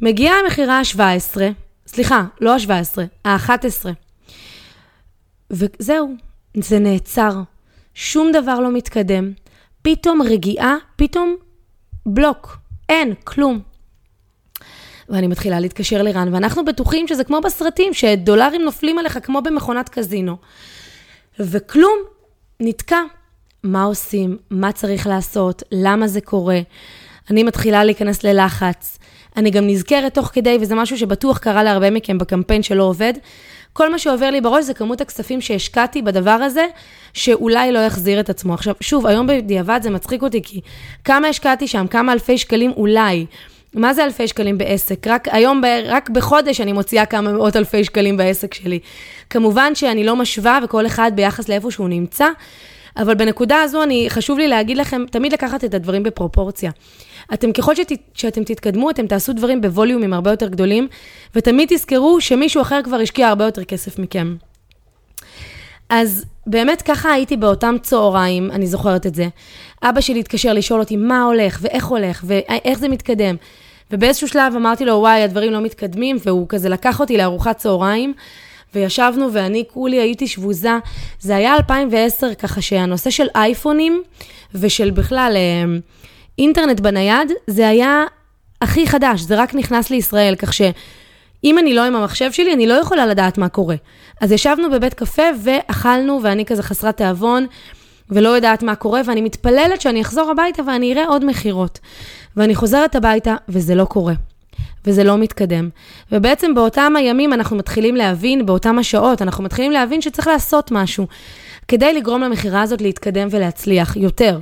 מגיעה 0.01 0.35
המכירה 0.45 0.79
ה-17, 0.79 1.37
סליחה, 1.87 2.25
לא 2.41 2.55
ה-17, 2.55 2.99
ה-11. 3.25 3.87
וזהו, 5.51 6.15
זה 6.57 6.79
נעצר. 6.79 7.33
שום 7.95 8.33
דבר 8.33 8.61
לא 8.61 8.73
מתקדם. 8.73 9.33
פתאום 9.83 10.23
רגיעה, 10.23 10.77
פתאום 10.97 11.37
בלוק. 12.07 12.66
אין, 12.89 13.15
כלום. 13.25 13.61
ואני 15.09 15.27
מתחילה 15.27 15.61
להתקשר 15.61 16.03
לרן, 16.03 16.35
ואנחנו 16.35 16.65
בטוחים 16.65 17.09
שזה 17.09 17.25
כמו 17.25 17.41
בסרטים, 17.41 17.95
שדולרים 17.95 18.63
נופלים 18.63 18.99
עליך 18.99 19.19
כמו 19.23 19.43
במכונת 19.43 19.89
קזינו. 19.89 20.37
וכלום, 21.39 21.99
נתקע. 22.61 23.01
מה 23.63 23.85
עושים? 23.85 24.37
מה 24.51 24.73
צריך 24.73 25.07
לעשות? 25.07 25.63
למה 25.73 26.09
זה 26.09 26.21
קורה? 26.21 26.61
אני 27.31 27.43
מתחילה 27.43 27.85
להיכנס 27.85 28.25
ללחץ. 28.25 28.99
אני 29.37 29.51
גם 29.51 29.67
נזכרת 29.67 30.15
תוך 30.15 30.31
כדי, 30.33 30.59
וזה 30.61 30.75
משהו 30.75 30.99
שבטוח 30.99 31.39
קרה 31.39 31.63
להרבה 31.63 31.91
מכם 31.91 32.19
בקמפיין 32.19 32.63
שלא 32.63 32.83
עובד. 32.83 33.13
כל 33.73 33.91
מה 33.91 33.99
שעובר 33.99 34.31
לי 34.31 34.41
בראש 34.41 34.65
זה 34.65 34.75
כמות 34.75 35.01
הכספים 35.01 35.41
שהשקעתי 35.41 36.03
בדבר 36.03 36.31
הזה, 36.31 36.67
שאולי 37.17 37.73
לא 37.73 37.79
יחזיר 37.79 38.21
את 38.21 38.31
עצמו. 38.31 38.55
עכשיו, 38.55 38.75
שוב, 38.81 39.07
היום 39.07 39.27
בדיעבד 39.27 39.81
זה 39.83 39.91
מצחיק 39.91 40.23
אותי, 40.23 40.43
כי 40.43 40.61
כמה 41.05 41.29
השקעתי 41.29 41.67
שם, 41.67 41.87
כמה 41.87 42.13
אלפי 42.13 42.39
שקלים 42.39 42.73
אולי. 42.77 43.27
מה 43.75 43.95
זה 43.95 44.05
אלפי 44.05 44.29
שקלים 44.29 44.59
בעסק? 44.59 45.07
רק 45.07 45.29
היום, 45.31 45.63
רק 45.87 46.11
בחודש 46.11 46.61
אני 46.61 46.73
מוציאה 46.73 47.07
כמה 47.07 47.33
מאות 47.33 47.57
אלפי 47.57 47.85
שקלים 47.85 48.17
בעסק 48.17 48.55
שלי. 48.55 48.79
כמובן 49.31 49.75
שאני 49.75 50.05
לא 50.05 50.17
משווה, 50.17 50.59
וכל 50.65 50.87
אחד 50.87 51.13
ביחס 51.15 51.49
לאיפה 51.49 51.71
שהוא 51.71 51.89
נמצא, 51.89 52.29
אבל 52.97 53.15
בנקודה 53.15 53.63
הזו 53.63 53.83
אני, 53.83 54.07
חשוב 54.09 54.39
לי 54.39 54.49
להגיד 54.49 54.77
לכם, 54.77 55.05
תמיד 55.11 55.33
לקחת 55.33 55.65
את 55.65 55.75
הדברים 55.75 56.03
בפרופורציה. 56.03 56.71
אתם, 57.35 57.53
ככל 57.53 57.75
שת, 57.75 57.93
שאתם 58.15 58.45
תתקדמו, 58.45 58.91
אתם 58.91 59.07
תעשו 59.07 59.33
דברים 59.33 59.61
בווליומים 59.61 60.13
הרבה 60.13 60.31
יותר 60.31 60.49
גדולים, 60.49 60.89
ותמיד 61.35 61.69
תזכרו 61.69 62.21
שמישהו 62.21 62.63
אחר 62.63 62.81
כבר 62.85 62.97
השקיע 62.97 63.29
הרבה 63.29 63.45
יותר 63.45 63.65
כסף 63.65 63.99
מכם. 63.99 64.37
אז 65.89 66.25
באמת 66.47 66.83
ככה 66.83 67.13
הייתי 67.13 67.37
באותם 67.37 67.77
צהריים, 67.83 68.51
אני 68.51 68.67
זוכרת 68.67 69.07
את 69.07 69.15
זה. 69.15 69.29
אבא 69.83 70.01
שלי 70.01 70.21
התקשר 70.21 70.53
לשאול 70.53 70.81
אותי 70.81 70.97
מה 70.97 71.23
הולך, 71.23 71.59
ואיך 71.63 71.85
הולך, 71.85 72.25
ואיך 72.27 72.79
זה 72.79 72.89
מתקדם. 72.89 73.37
ובאיזשהו 73.91 74.29
שלב 74.29 74.53
אמרתי 74.57 74.85
לו, 74.85 74.93
וואי, 74.93 75.23
הדברים 75.23 75.53
לא 75.53 75.61
מתקדמים, 75.61 76.17
והוא 76.25 76.49
כזה 76.49 76.69
לקח 76.69 77.01
אותי 77.01 77.17
לארוחת 77.17 77.57
צהריים, 77.57 78.15
וישבנו, 78.75 79.33
ואני 79.33 79.65
כולי 79.73 80.01
הייתי 80.01 80.27
שבוזה. 80.27 80.79
זה 81.21 81.37
היה 81.37 81.55
2010, 81.55 82.35
ככה 82.35 82.61
שהנושא 82.61 83.11
של 83.11 83.27
אייפונים, 83.35 84.03
ושל 84.55 84.91
בכלל 84.91 85.33
אה, 85.37 85.79
אינטרנט 86.39 86.81
בנייד, 86.81 87.33
זה 87.47 87.69
היה 87.69 88.05
הכי 88.61 88.87
חדש, 88.87 89.21
זה 89.21 89.37
רק 89.37 89.55
נכנס 89.55 89.91
לישראל, 89.91 90.35
כך 90.35 90.53
שאם 91.43 91.59
אני 91.59 91.75
לא 91.75 91.85
עם 91.85 91.97
המחשב 91.97 92.33
שלי, 92.33 92.53
אני 92.53 92.67
לא 92.67 92.75
יכולה 92.75 93.07
לדעת 93.07 93.39
מה 93.39 93.49
קורה. 93.49 93.77
אז 94.21 94.33
ישבנו 94.33 94.71
בבית 94.71 94.95
קפה 94.95 95.23
ואכלנו, 95.43 96.21
ואני 96.23 96.45
כזה 96.45 96.63
חסרת 96.63 96.97
תיאבון, 96.97 97.47
ולא 98.11 98.29
יודעת 98.29 98.63
מה 98.63 98.75
קורה, 98.75 99.01
ואני 99.05 99.21
מתפללת 99.21 99.81
שאני 99.81 100.03
אחזור 100.03 100.31
הביתה 100.31 100.63
ואני 100.67 100.93
אראה 100.93 101.07
עוד 101.07 101.25
מכירות. 101.25 101.79
ואני 102.37 102.55
חוזרת 102.55 102.97
הביתה, 102.97 103.35
וזה 103.49 103.75
לא 103.75 103.85
קורה. 103.85 104.15
וזה 104.85 105.05
לא 105.05 105.19
מתקדם. 105.19 105.69
ובעצם 106.13 106.55
באותם 106.55 106.97
הימים 106.97 107.33
אנחנו 107.33 107.57
מתחילים 107.57 107.97
להבין, 107.97 108.47
באותם 108.47 108.79
השעות, 108.79 109.23
אנחנו 109.23 109.45
מתחילים 109.45 109.73
להבין 109.73 110.01
שצריך 110.01 110.29
לעשות 110.29 110.71
משהו 110.71 111.07
כדי 111.69 111.95
לגרום 111.95 112.21
למכירה 112.21 112.63
הזאת 112.63 112.81
להתקדם 112.81 113.29
ולהצליח 113.31 113.97
יותר. 113.97 114.41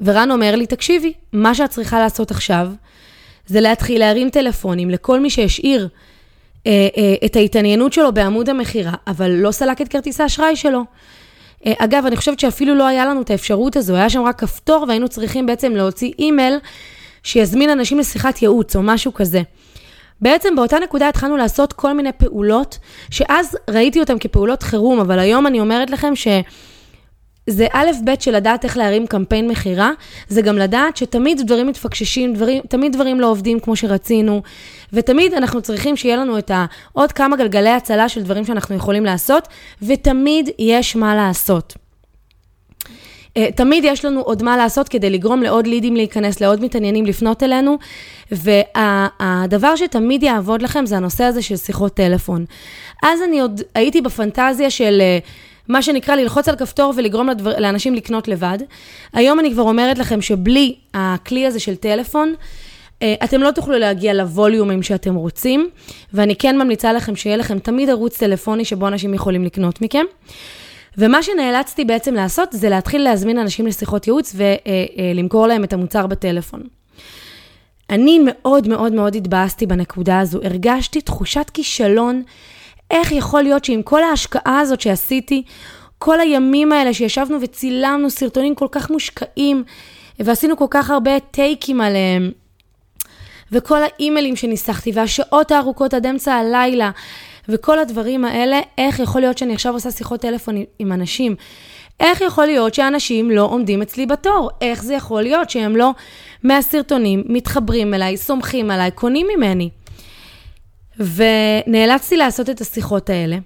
ורן 0.00 0.30
אומר 0.30 0.56
לי, 0.56 0.66
תקשיבי, 0.66 1.12
מה 1.32 1.54
שאת 1.54 1.70
צריכה 1.70 1.98
לעשות 1.98 2.30
עכשיו, 2.30 2.68
זה 3.46 3.60
להתחיל 3.60 3.98
להרים 3.98 4.30
טלפונים 4.30 4.90
לכל 4.90 5.20
מי 5.20 5.30
שהשאיר 5.30 5.88
אה, 6.66 6.88
אה, 6.96 7.14
את 7.24 7.36
ההתעניינות 7.36 7.92
שלו 7.92 8.12
בעמוד 8.12 8.48
המכירה, 8.48 8.92
אבל 9.06 9.30
לא 9.30 9.50
סלק 9.50 9.80
את 9.80 9.88
כרטיס 9.88 10.20
האשראי 10.20 10.56
שלו. 10.56 10.84
אה, 11.66 11.72
אגב, 11.78 12.06
אני 12.06 12.16
חושבת 12.16 12.40
שאפילו 12.40 12.74
לא 12.74 12.86
היה 12.86 13.06
לנו 13.06 13.22
את 13.22 13.30
האפשרות 13.30 13.76
הזו, 13.76 13.94
היה 13.94 14.10
שם 14.10 14.22
רק 14.22 14.40
כפתור 14.40 14.84
והיינו 14.88 15.08
צריכים 15.08 15.46
בעצם 15.46 15.76
להוציא 15.76 16.12
אימייל 16.18 16.58
שיזמין 17.22 17.70
אנשים 17.70 17.98
לשיחת 17.98 18.42
ייעוץ 18.42 18.76
או 18.76 18.82
משהו 18.82 19.14
כזה. 19.14 19.42
בעצם 20.20 20.56
באותה 20.56 20.78
נקודה 20.78 21.08
התחלנו 21.08 21.36
לעשות 21.36 21.72
כל 21.72 21.92
מיני 21.92 22.12
פעולות, 22.12 22.78
שאז 23.10 23.56
ראיתי 23.70 24.00
אותן 24.00 24.18
כפעולות 24.18 24.62
חירום, 24.62 25.00
אבל 25.00 25.18
היום 25.18 25.46
אני 25.46 25.60
אומרת 25.60 25.90
לכם 25.90 26.16
ש... 26.16 26.28
זה 27.46 27.66
א' 27.72 27.90
ב' 28.04 28.14
של 28.20 28.36
לדעת 28.36 28.64
איך 28.64 28.76
להרים 28.76 29.06
קמפיין 29.06 29.48
מכירה, 29.48 29.90
זה 30.28 30.42
גם 30.42 30.58
לדעת 30.58 30.96
שתמיד 30.96 31.40
דברים 31.46 31.66
מתפקששים, 31.66 32.34
דברים, 32.34 32.62
תמיד 32.68 32.92
דברים 32.92 33.20
לא 33.20 33.30
עובדים 33.30 33.60
כמו 33.60 33.76
שרצינו, 33.76 34.42
ותמיד 34.92 35.34
אנחנו 35.34 35.62
צריכים 35.62 35.96
שיהיה 35.96 36.16
לנו 36.16 36.38
את 36.38 36.50
העוד 36.54 37.12
כמה 37.12 37.36
גלגלי 37.36 37.70
הצלה 37.70 38.08
של 38.08 38.22
דברים 38.22 38.44
שאנחנו 38.44 38.74
יכולים 38.74 39.04
לעשות, 39.04 39.48
ותמיד 39.82 40.48
יש 40.58 40.96
מה 40.96 41.14
לעשות. 41.14 41.74
אה, 43.36 43.48
תמיד 43.56 43.84
יש 43.84 44.04
לנו 44.04 44.20
עוד 44.20 44.42
מה 44.42 44.56
לעשות 44.56 44.88
כדי 44.88 45.10
לגרום 45.10 45.42
לעוד 45.42 45.66
לידים 45.66 45.96
להיכנס, 45.96 46.40
לעוד 46.40 46.64
מתעניינים 46.64 47.06
לפנות 47.06 47.42
אלינו, 47.42 47.78
והדבר 48.30 49.76
שתמיד 49.76 50.22
יעבוד 50.22 50.62
לכם 50.62 50.86
זה 50.86 50.96
הנושא 50.96 51.24
הזה 51.24 51.42
של 51.42 51.56
שיחות 51.56 51.94
טלפון. 51.94 52.44
אז 53.02 53.20
אני 53.28 53.40
עוד 53.40 53.60
הייתי 53.74 54.00
בפנטזיה 54.00 54.70
של... 54.70 54.98
אה, 55.00 55.18
מה 55.70 55.82
שנקרא 55.82 56.14
ללחוץ 56.14 56.48
על 56.48 56.56
כפתור 56.56 56.92
ולגרום 56.96 57.28
לדבר, 57.28 57.58
לאנשים 57.58 57.94
לקנות 57.94 58.28
לבד. 58.28 58.58
היום 59.12 59.40
אני 59.40 59.52
כבר 59.52 59.62
אומרת 59.62 59.98
לכם 59.98 60.22
שבלי 60.22 60.74
הכלי 60.94 61.46
הזה 61.46 61.60
של 61.60 61.76
טלפון, 61.76 62.34
אה, 63.02 63.14
אתם 63.24 63.42
לא 63.42 63.50
תוכלו 63.50 63.78
להגיע 63.78 64.14
לווליומים 64.14 64.82
שאתם 64.82 65.14
רוצים, 65.14 65.68
ואני 66.12 66.36
כן 66.36 66.58
ממליצה 66.58 66.92
לכם 66.92 67.16
שיהיה 67.16 67.36
לכם 67.36 67.58
תמיד 67.58 67.90
ערוץ 67.90 68.18
טלפוני 68.18 68.64
שבו 68.64 68.88
אנשים 68.88 69.14
יכולים 69.14 69.44
לקנות 69.44 69.82
מכם. 69.82 70.04
ומה 70.98 71.22
שנאלצתי 71.22 71.84
בעצם 71.84 72.14
לעשות 72.14 72.48
זה 72.52 72.68
להתחיל 72.68 73.02
להזמין 73.02 73.38
אנשים 73.38 73.66
לשיחות 73.66 74.06
ייעוץ 74.06 74.36
ולמכור 74.36 75.46
להם 75.46 75.64
את 75.64 75.72
המוצר 75.72 76.06
בטלפון. 76.06 76.62
אני 77.90 78.20
מאוד 78.24 78.68
מאוד 78.68 78.92
מאוד 78.92 79.16
התבאסתי 79.16 79.66
בנקודה 79.66 80.20
הזו, 80.20 80.40
הרגשתי 80.44 81.00
תחושת 81.00 81.50
כישלון 81.54 82.22
איך 82.90 83.12
יכול 83.12 83.42
להיות 83.42 83.64
שעם 83.64 83.82
כל 83.82 84.02
ההשקעה 84.02 84.60
הזאת 84.60 84.80
שעשיתי, 84.80 85.42
כל 85.98 86.20
הימים 86.20 86.72
האלה 86.72 86.94
שישבנו 86.94 87.38
וצילמנו 87.40 88.10
סרטונים 88.10 88.54
כל 88.54 88.66
כך 88.72 88.90
מושקעים, 88.90 89.64
ועשינו 90.20 90.56
כל 90.56 90.66
כך 90.70 90.90
הרבה 90.90 91.20
טייקים 91.20 91.80
עליהם, 91.80 92.30
וכל 93.52 93.78
האימיילים 93.82 94.36
שניסחתי, 94.36 94.92
והשעות 94.94 95.50
הארוכות 95.50 95.94
עד 95.94 96.06
אמצע 96.06 96.34
הלילה, 96.34 96.90
וכל 97.48 97.78
הדברים 97.78 98.24
האלה, 98.24 98.60
איך 98.78 98.98
יכול 98.98 99.20
להיות 99.20 99.38
שאני 99.38 99.54
עכשיו 99.54 99.72
עושה 99.72 99.90
שיחות 99.90 100.20
טלפון 100.20 100.54
עם 100.78 100.92
אנשים? 100.92 101.36
איך 102.00 102.20
יכול 102.20 102.46
להיות 102.46 102.74
שאנשים 102.74 103.30
לא 103.30 103.42
עומדים 103.42 103.82
אצלי 103.82 104.06
בתור? 104.06 104.50
איך 104.60 104.84
זה 104.84 104.94
יכול 104.94 105.22
להיות 105.22 105.50
שהם 105.50 105.76
לא 105.76 105.90
מהסרטונים 106.42 107.24
מתחברים 107.26 107.94
אליי, 107.94 108.16
סומכים 108.16 108.70
עליי, 108.70 108.90
קונים 108.90 109.26
ממני? 109.36 109.70
ונאלצתי 111.00 112.16
לעשות 112.16 112.50
את 112.50 112.60
השיחות 112.60 113.10
האלה. 113.10 113.36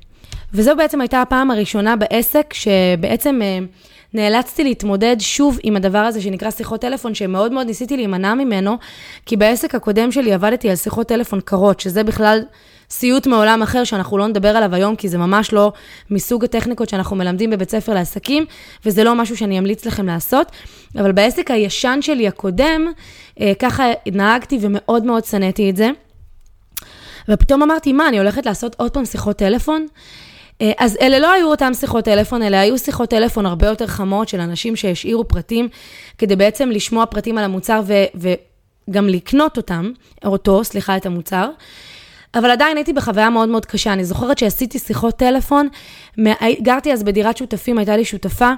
וזו 0.54 0.76
בעצם 0.76 1.00
הייתה 1.00 1.22
הפעם 1.22 1.50
הראשונה 1.50 1.96
בעסק 1.96 2.52
שבעצם 2.52 3.40
אה, 3.42 3.58
נאלצתי 4.14 4.64
להתמודד 4.64 5.16
שוב 5.18 5.58
עם 5.62 5.76
הדבר 5.76 5.98
הזה 5.98 6.20
שנקרא 6.20 6.50
שיחות 6.50 6.80
טלפון, 6.80 7.14
שמאוד 7.14 7.52
מאוד 7.52 7.66
ניסיתי 7.66 7.96
להימנע 7.96 8.34
ממנו, 8.34 8.76
כי 9.26 9.36
בעסק 9.36 9.74
הקודם 9.74 10.12
שלי 10.12 10.32
עבדתי 10.32 10.70
על 10.70 10.76
שיחות 10.76 11.08
טלפון 11.08 11.40
קרות, 11.40 11.80
שזה 11.80 12.04
בכלל 12.04 12.42
סיוט 12.90 13.26
מעולם 13.26 13.62
אחר 13.62 13.84
שאנחנו 13.84 14.18
לא 14.18 14.26
נדבר 14.26 14.48
עליו 14.48 14.74
היום, 14.74 14.96
כי 14.96 15.08
זה 15.08 15.18
ממש 15.18 15.52
לא 15.52 15.72
מסוג 16.10 16.44
הטכניקות 16.44 16.88
שאנחנו 16.88 17.16
מלמדים 17.16 17.50
בבית 17.50 17.70
ספר 17.70 17.94
לעסקים, 17.94 18.44
וזה 18.86 19.04
לא 19.04 19.14
משהו 19.14 19.36
שאני 19.36 19.58
אמליץ 19.58 19.86
לכם 19.86 20.06
לעשות. 20.06 20.52
אבל 20.96 21.12
בעסק 21.12 21.50
הישן 21.50 21.98
שלי 22.02 22.28
הקודם, 22.28 22.92
אה, 23.40 23.52
ככה 23.58 23.84
נהגתי 24.12 24.58
ומאוד 24.60 25.04
מאוד 25.04 25.24
שנאתי 25.24 25.70
את 25.70 25.76
זה. 25.76 25.90
ופתאום 27.28 27.62
אמרתי, 27.62 27.92
מה, 27.92 28.08
אני 28.08 28.18
הולכת 28.18 28.46
לעשות 28.46 28.76
עוד 28.78 28.90
פעם 28.90 29.04
שיחות 29.04 29.36
טלפון? 29.36 29.86
אה, 30.60 30.72
אז 30.78 30.96
אלה 31.00 31.18
לא 31.18 31.32
היו 31.32 31.46
אותן 31.46 31.74
שיחות 31.74 32.04
טלפון, 32.04 32.42
אלה 32.42 32.60
היו 32.60 32.78
שיחות 32.78 33.10
טלפון 33.10 33.46
הרבה 33.46 33.66
יותר 33.66 33.86
חמות 33.86 34.28
של 34.28 34.40
אנשים 34.40 34.76
שהשאירו 34.76 35.28
פרטים, 35.28 35.68
כדי 36.18 36.36
בעצם 36.36 36.70
לשמוע 36.70 37.06
פרטים 37.06 37.38
על 37.38 37.44
המוצר 37.44 37.80
ו- 37.86 38.30
וגם 38.88 39.08
לקנות 39.08 39.56
אותם, 39.56 39.92
אותו, 40.24 40.64
סליחה, 40.64 40.96
את 40.96 41.06
המוצר. 41.06 41.50
אבל 42.34 42.50
עדיין 42.50 42.76
הייתי 42.76 42.92
בחוויה 42.92 43.30
מאוד 43.30 43.48
מאוד 43.48 43.66
קשה. 43.66 43.92
אני 43.92 44.04
זוכרת 44.04 44.38
שעשיתי 44.38 44.78
שיחות 44.78 45.16
טלפון, 45.16 45.68
גרתי 46.62 46.92
אז 46.92 47.02
בדירת 47.02 47.36
שותפים, 47.36 47.78
הייתה 47.78 47.96
לי 47.96 48.04
שותפה, 48.04 48.52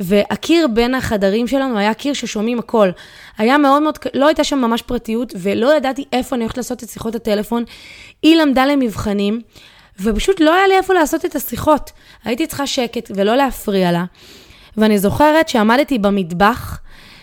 והקיר 0.00 0.68
בין 0.68 0.94
החדרים 0.94 1.46
שלנו 1.46 1.78
היה 1.78 1.94
קיר 1.94 2.12
ששומעים 2.12 2.58
הכל. 2.58 2.90
היה 3.38 3.58
מאוד 3.58 3.82
מאוד, 3.82 3.98
לא 4.14 4.26
הייתה 4.26 4.44
שם 4.44 4.58
ממש 4.58 4.82
פרטיות, 4.82 5.32
ולא 5.36 5.76
ידעתי 5.76 6.04
איפה 6.12 6.36
אני 6.36 6.44
הולכת 6.44 6.56
לעשות 6.56 6.82
את 6.82 6.88
שיחות 6.88 7.14
הטלפון. 7.14 7.64
היא 8.22 8.36
למדה 8.36 8.66
למבחנים, 8.66 9.40
ופשוט 10.00 10.40
לא 10.40 10.54
היה 10.54 10.66
לי 10.66 10.76
איפה 10.76 10.94
לעשות 10.94 11.24
את 11.24 11.36
השיחות. 11.36 11.92
הייתי 12.24 12.46
צריכה 12.46 12.66
שקט 12.66 13.10
ולא 13.14 13.36
להפריע 13.36 13.92
לה. 13.92 14.04
ואני 14.76 14.98
זוכרת 14.98 15.48
שעמדתי 15.48 15.98
במטבח, 15.98 16.80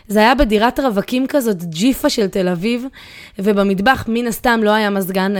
זה 0.07 0.19
היה 0.19 0.35
בדירת 0.35 0.79
רווקים 0.79 1.27
כזאת, 1.27 1.63
ג'יפה 1.63 2.09
של 2.09 2.27
תל 2.27 2.47
אביב, 2.47 2.85
ובמטבח 3.39 4.05
מן 4.07 4.27
הסתם 4.27 4.59
לא 4.63 4.71
היה 4.71 4.89
מזגן. 4.89 5.33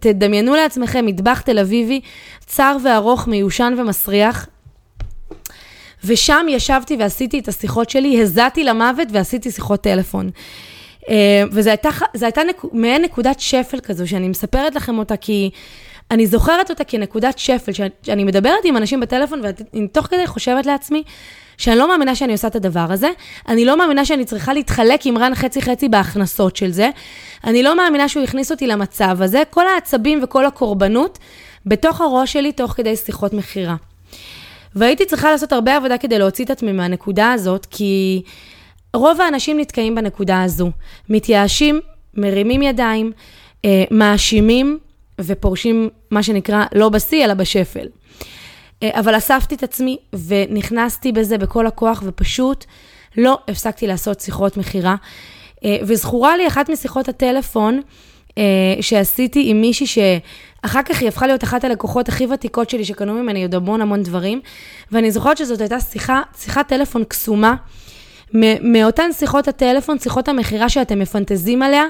תדמיינו 0.00 0.54
לעצמכם 0.54 1.06
מטבח 1.06 1.40
תל 1.40 1.58
אביבי, 1.58 2.00
צר 2.46 2.76
וארוך, 2.84 3.28
מיושן 3.28 3.74
ומסריח. 3.78 4.46
ושם 6.04 6.46
ישבתי 6.48 6.96
ועשיתי 6.96 7.38
את 7.38 7.48
השיחות 7.48 7.90
שלי, 7.90 8.22
הזעתי 8.22 8.64
למוות 8.64 9.08
ועשיתי 9.10 9.50
שיחות 9.50 9.80
טלפון. 9.80 10.30
אה, 11.08 11.42
וזו 11.52 11.70
הייתה, 11.70 11.88
הייתה 12.20 12.42
נק, 12.44 12.64
מעין 12.72 13.02
נקודת 13.02 13.40
שפל 13.40 13.80
כזו, 13.80 14.08
שאני 14.08 14.28
מספרת 14.28 14.74
לכם 14.74 14.98
אותה 14.98 15.16
כי 15.16 15.50
אני 16.10 16.26
זוכרת 16.26 16.70
אותה 16.70 16.84
כנקודת 16.84 17.38
שפל, 17.38 17.72
שאני 18.02 18.24
מדברת 18.24 18.64
עם 18.64 18.76
אנשים 18.76 19.00
בטלפון 19.00 19.40
ואני 19.42 19.88
תוך 19.88 20.06
כדי 20.06 20.26
חושבת 20.26 20.66
לעצמי, 20.66 21.02
שאני 21.56 21.76
לא 21.76 21.88
מאמינה 21.88 22.14
שאני 22.14 22.32
עושה 22.32 22.48
את 22.48 22.56
הדבר 22.56 22.86
הזה, 22.90 23.08
אני 23.48 23.64
לא 23.64 23.78
מאמינה 23.78 24.04
שאני 24.04 24.24
צריכה 24.24 24.52
להתחלק 24.52 25.06
עם 25.06 25.18
רן 25.18 25.34
חצי-חצי 25.34 25.88
בהכנסות 25.88 26.56
של 26.56 26.70
זה, 26.70 26.90
אני 27.44 27.62
לא 27.62 27.76
מאמינה 27.76 28.08
שהוא 28.08 28.24
הכניס 28.24 28.50
אותי 28.50 28.66
למצב 28.66 29.22
הזה, 29.22 29.42
כל 29.50 29.66
העצבים 29.66 30.20
וכל 30.22 30.46
הקורבנות 30.46 31.18
בתוך 31.66 32.00
הראש 32.00 32.32
שלי 32.32 32.52
תוך 32.52 32.72
כדי 32.72 32.96
שיחות 32.96 33.32
מכירה. 33.32 33.76
והייתי 34.74 35.06
צריכה 35.06 35.30
לעשות 35.30 35.52
הרבה 35.52 35.76
עבודה 35.76 35.98
כדי 35.98 36.18
להוציא 36.18 36.44
את 36.44 36.50
עצמי 36.50 36.72
מהנקודה 36.72 37.32
הזאת, 37.32 37.66
כי 37.70 38.22
רוב 38.94 39.20
האנשים 39.20 39.60
נתקעים 39.60 39.94
בנקודה 39.94 40.42
הזו. 40.42 40.70
מתייאשים, 41.08 41.80
מרימים 42.14 42.62
ידיים, 42.62 43.12
אה, 43.64 43.84
מאשימים 43.90 44.78
ופורשים, 45.20 45.88
מה 46.10 46.22
שנקרא, 46.22 46.64
לא 46.74 46.88
בשיא, 46.88 47.24
אלא 47.24 47.34
בשפל. 47.34 47.86
אה, 48.82 48.90
אבל 49.00 49.16
אספתי 49.16 49.54
את 49.54 49.62
עצמי 49.62 49.96
ונכנסתי 50.26 51.12
בזה 51.12 51.38
בכל 51.38 51.66
הכוח, 51.66 52.02
ופשוט 52.06 52.64
לא 53.16 53.38
הפסקתי 53.48 53.86
לעשות 53.86 54.20
שיחות 54.20 54.56
מכירה. 54.56 54.96
אה, 55.64 55.76
וזכורה 55.82 56.36
לי 56.36 56.46
אחת 56.46 56.70
משיחות 56.70 57.08
הטלפון 57.08 57.80
אה, 58.38 58.42
שעשיתי 58.80 59.50
עם 59.50 59.60
מישהי 59.60 59.86
שאחר 60.62 60.82
כך 60.82 61.00
היא 61.00 61.08
הפכה 61.08 61.26
להיות 61.26 61.44
אחת 61.44 61.64
הלקוחות 61.64 62.08
הכי 62.08 62.26
ותיקות 62.26 62.70
שלי, 62.70 62.84
שקנו 62.84 63.14
ממני 63.14 63.42
עוד 63.42 63.54
המון 63.54 63.80
המון 63.80 64.02
דברים. 64.02 64.40
ואני 64.92 65.10
זוכרת 65.10 65.36
שזאת 65.36 65.60
הייתה 65.60 65.80
שיחה, 65.80 66.22
שיחת 66.38 66.68
טלפון 66.68 67.04
קסומה. 67.04 67.54
מאותן 68.62 69.12
שיחות 69.12 69.48
הטלפון, 69.48 69.98
שיחות 69.98 70.28
המכירה 70.28 70.68
שאתם 70.68 70.98
מפנטזים 70.98 71.62
עליה, 71.62 71.84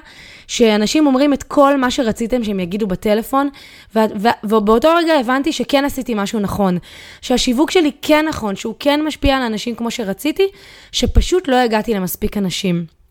שאנשים 0.47 1.07
אומרים 1.07 1.33
את 1.33 1.43
כל 1.43 1.77
מה 1.77 1.91
שרציתם 1.91 2.45
שהם 2.45 2.61
יגידו 2.61 2.87
בטלפון, 2.87 3.49
ו- 3.97 3.99
ו- 4.21 4.29
ובאותו 4.45 4.89
רגע 4.97 5.15
הבנתי 5.15 5.53
שכן 5.53 5.85
עשיתי 5.85 6.15
משהו 6.17 6.41
נכון, 6.41 6.79
שהשיווק 7.21 7.71
שלי 7.71 7.91
כן 8.03 8.25
נכון, 8.29 8.57
שהוא 8.57 8.75
כן 8.79 9.03
משפיע 9.03 9.37
על 9.37 9.43
אנשים 9.43 9.75
כמו 9.75 9.91
שרציתי, 9.91 10.47
שפשוט 10.93 11.49
לא 11.49 11.57
הגעתי 11.57 11.95
למספיק 11.95 12.37
אנשים. 12.37 13.02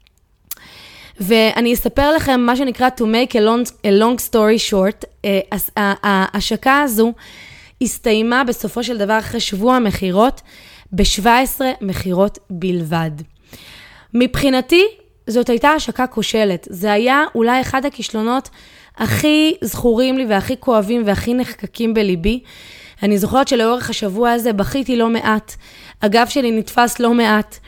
ואני 1.21 1.73
אספר 1.73 2.11
לכם 2.11 2.39
מה 2.39 2.55
שנקרא 2.55 2.89
to 2.97 3.01
make 3.01 3.31
a 3.31 3.39
long, 3.39 3.71
a 3.83 4.01
long 4.01 4.29
story 4.29 4.71
short, 4.71 5.05
uh, 5.25 5.77
ההשקה 5.77 6.81
הזו 6.81 7.13
הסתיימה 7.81 8.43
בסופו 8.43 8.83
של 8.83 8.97
דבר 8.97 9.19
אחרי 9.19 9.39
שבוע 9.39 9.79
מכירות, 9.79 10.41
ב-17 10.91 11.61
מכירות 11.81 12.39
בלבד. 12.49 13.11
מבחינתי, 14.13 14.83
זאת 15.27 15.49
הייתה 15.49 15.69
השקה 15.69 16.07
כושלת. 16.07 16.67
זה 16.69 16.91
היה 16.91 17.23
אולי 17.35 17.61
אחד 17.61 17.85
הכישלונות 17.85 18.49
הכי 18.97 19.53
זכורים 19.61 20.17
לי 20.17 20.25
והכי 20.25 20.55
כואבים 20.59 21.03
והכי 21.05 21.33
נחקקים 21.33 21.93
בליבי. 21.93 22.39
אני 23.03 23.17
זוכרת 23.17 23.47
שלאורך 23.47 23.89
השבוע 23.89 24.31
הזה 24.31 24.53
בכיתי 24.53 24.95
לא 24.95 25.09
מעט, 25.09 25.55
הגב 26.01 26.27
שלי 26.29 26.51
נתפס 26.51 26.99
לא 26.99 27.13
מעט. 27.13 27.59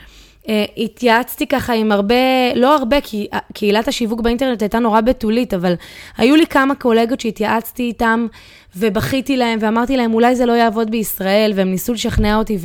Uh, 0.44 0.46
התייעצתי 0.76 1.46
ככה 1.46 1.72
עם 1.72 1.92
הרבה, 1.92 2.14
לא 2.54 2.76
הרבה, 2.76 3.00
כי 3.00 3.26
קהילת 3.54 3.88
השיווק 3.88 4.20
באינטרנט 4.20 4.62
הייתה 4.62 4.78
נורא 4.78 5.00
בתולית, 5.00 5.54
אבל 5.54 5.74
היו 6.16 6.36
לי 6.36 6.46
כמה 6.46 6.74
קולגות 6.74 7.20
שהתייעצתי 7.20 7.82
איתם 7.82 8.26
ובכיתי 8.76 9.36
להם 9.36 9.58
ואמרתי 9.62 9.96
להם, 9.96 10.14
אולי 10.14 10.36
זה 10.36 10.46
לא 10.46 10.52
יעבוד 10.52 10.90
בישראל, 10.90 11.52
והם 11.54 11.70
ניסו 11.70 11.92
לשכנע 11.92 12.36
אותי 12.36 12.58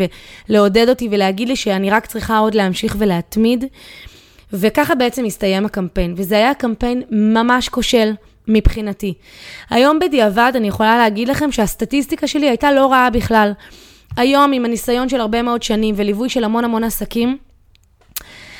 ולעודד 0.50 0.89
אותי 0.89 1.08
ולהגיד 1.12 1.48
לי 1.48 1.56
שאני 1.56 1.89
רק 1.89 2.06
צריכה 2.06 2.38
עוד 2.38 2.56
להמשיך 2.56 2.96
ולהתמיד. 3.00 3.65
וככה 4.54 4.96
בעצם 4.96 5.26
הסתיים 5.26 5.65
הקמפיין, 5.65 6.13
וזה 6.18 6.36
היה 6.36 6.54
קמפיין 6.54 7.02
ממש 7.12 7.70
כושל. 7.70 8.12
מבחינתי. 8.52 9.13
היום 9.70 10.00
בדיעבד 10.00 10.52
אני 10.56 10.68
יכולה 10.68 10.98
להגיד 10.98 11.28
לכם 11.28 11.52
שהסטטיסטיקה 11.52 12.28
שלי 12.28 12.50
הייתה 12.50 12.72
לא 12.72 12.92
רעה 12.92 13.10
בכלל. 13.10 13.52
היום, 14.18 14.54
עם 14.54 14.65
הניסיון 14.65 15.10
של 15.10 15.22
הרבה 15.22 15.42
מאוד 15.42 15.63
שנים 15.63 15.96
וליווי 15.98 16.30
של 16.30 16.44
המון 16.44 16.63
המון 16.63 16.84
עסקים, 16.84 17.38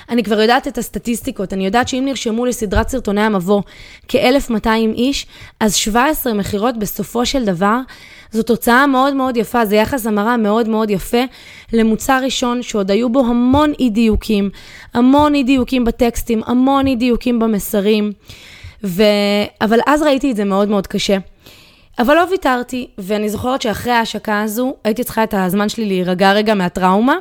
אני 0.10 0.24
כבר 0.24 0.42
יודעת 0.42 0.68
את 0.68 0.78
הסטטיסטיקות, 0.78 1.54
אני 1.54 1.66
יודעת 1.66 1.88
שאם 1.88 2.06
נרשמו 2.06 2.46
לסדרת 2.46 2.90
סרטוני 2.90 3.22
המבוא 3.22 3.62
כ-1,200 4.08 4.68
איש, 4.96 5.26
אז 5.60 5.76
17 5.76 6.34
מכירות 6.34 6.78
בסופו 6.80 7.26
של 7.26 7.46
דבר, 7.46 7.80
זו 8.32 8.44
תוצאה 8.44 8.88
מאוד 8.88 9.14
מאוד 9.14 9.38
יפה, 9.38 9.66
זה 9.66 9.76
יחס 9.76 10.08
המרה 10.08 10.38
מאוד 10.38 10.68
מאוד 10.68 10.90
יפה 10.90 11.24
למוצר 11.74 12.20
ראשון 12.24 12.64
שעוד 12.64 12.92
היו 12.92 13.10
בו 13.10 13.20
המון 13.20 13.74
אי 13.80 13.90
דיוקים, 13.90 14.50
המון 14.94 15.34
אי 15.34 15.44
דיוקים 15.44 15.86
בטקסטים, 15.86 16.42
המון 16.46 16.88
אי 16.88 16.96
דיוקים 16.96 17.40
במסרים, 17.40 18.12
ו... 18.84 19.04
אבל 19.62 19.80
אז 19.88 20.02
ראיתי 20.02 20.32
את 20.32 20.36
זה 20.36 20.46
מאוד 20.46 20.70
מאוד 20.70 20.88
קשה. 20.88 21.18
אבל 22.00 22.16
לא 22.16 22.26
ויתרתי, 22.32 22.88
ואני 22.98 23.30
זוכרת 23.30 23.62
שאחרי 23.62 23.92
ההשקה 23.92 24.42
הזו, 24.42 24.74
הייתי 24.84 25.04
צריכה 25.04 25.24
את 25.24 25.34
הזמן 25.38 25.70
שלי 25.70 25.86
להירגע 25.86 26.34
רגע 26.34 26.54
מהטראומה. 26.54 27.16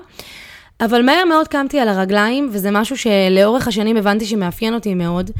אבל 0.81 1.03
מהר 1.03 1.25
מאוד 1.25 1.49
קמתי 1.49 1.81
על 1.81 1.89
הרגליים, 1.89 2.49
וזה 2.53 2.71
משהו 2.71 2.97
שלאורך 2.99 3.69
השנים 3.69 3.97
הבנתי 3.97 4.27
שמאפיין 4.27 4.75
אותי 4.75 4.95
מאוד. 4.95 5.31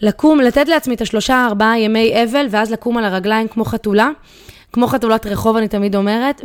לקום, 0.00 0.40
לתת 0.40 0.68
לעצמי 0.68 0.94
את 0.94 1.00
השלושה 1.00 1.46
ארבעה 1.46 1.78
ימי 1.78 2.24
אבל, 2.24 2.46
ואז 2.50 2.70
לקום 2.70 2.96
על 2.96 3.04
הרגליים 3.04 3.48
כמו 3.48 3.64
חתולה, 3.64 4.10
כמו 4.72 4.86
חתולת 4.86 5.26
רחוב 5.26 5.56
אני 5.56 5.68
תמיד 5.68 5.96
אומרת, 5.96 6.40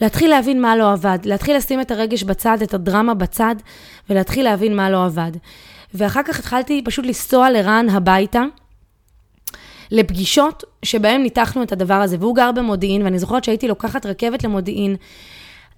ולהתחיל 0.00 0.30
להבין 0.30 0.62
מה 0.62 0.76
לא 0.76 0.92
עבד, 0.92 1.18
להתחיל 1.24 1.56
לשים 1.56 1.80
את 1.80 1.90
הרגש 1.90 2.22
בצד, 2.22 2.58
את 2.62 2.74
הדרמה 2.74 3.14
בצד, 3.14 3.54
ולהתחיל 4.10 4.44
להבין 4.44 4.76
מה 4.76 4.90
לא 4.90 5.04
עבד. 5.04 5.32
ואחר 5.94 6.22
כך 6.22 6.38
התחלתי 6.38 6.82
פשוט 6.84 7.06
לנסוע 7.06 7.50
לרן 7.50 7.86
הביתה, 7.90 8.44
לפגישות 9.90 10.64
שבהן 10.82 11.22
ניתחנו 11.22 11.62
את 11.62 11.72
הדבר 11.72 11.94
הזה, 11.94 12.16
והוא 12.20 12.36
גר 12.36 12.52
במודיעין, 12.52 13.02
ואני 13.02 13.18
זוכרת 13.18 13.44
שהייתי 13.44 13.68
לוקחת 13.68 14.06
רכבת 14.06 14.44
למודיעין, 14.44 14.96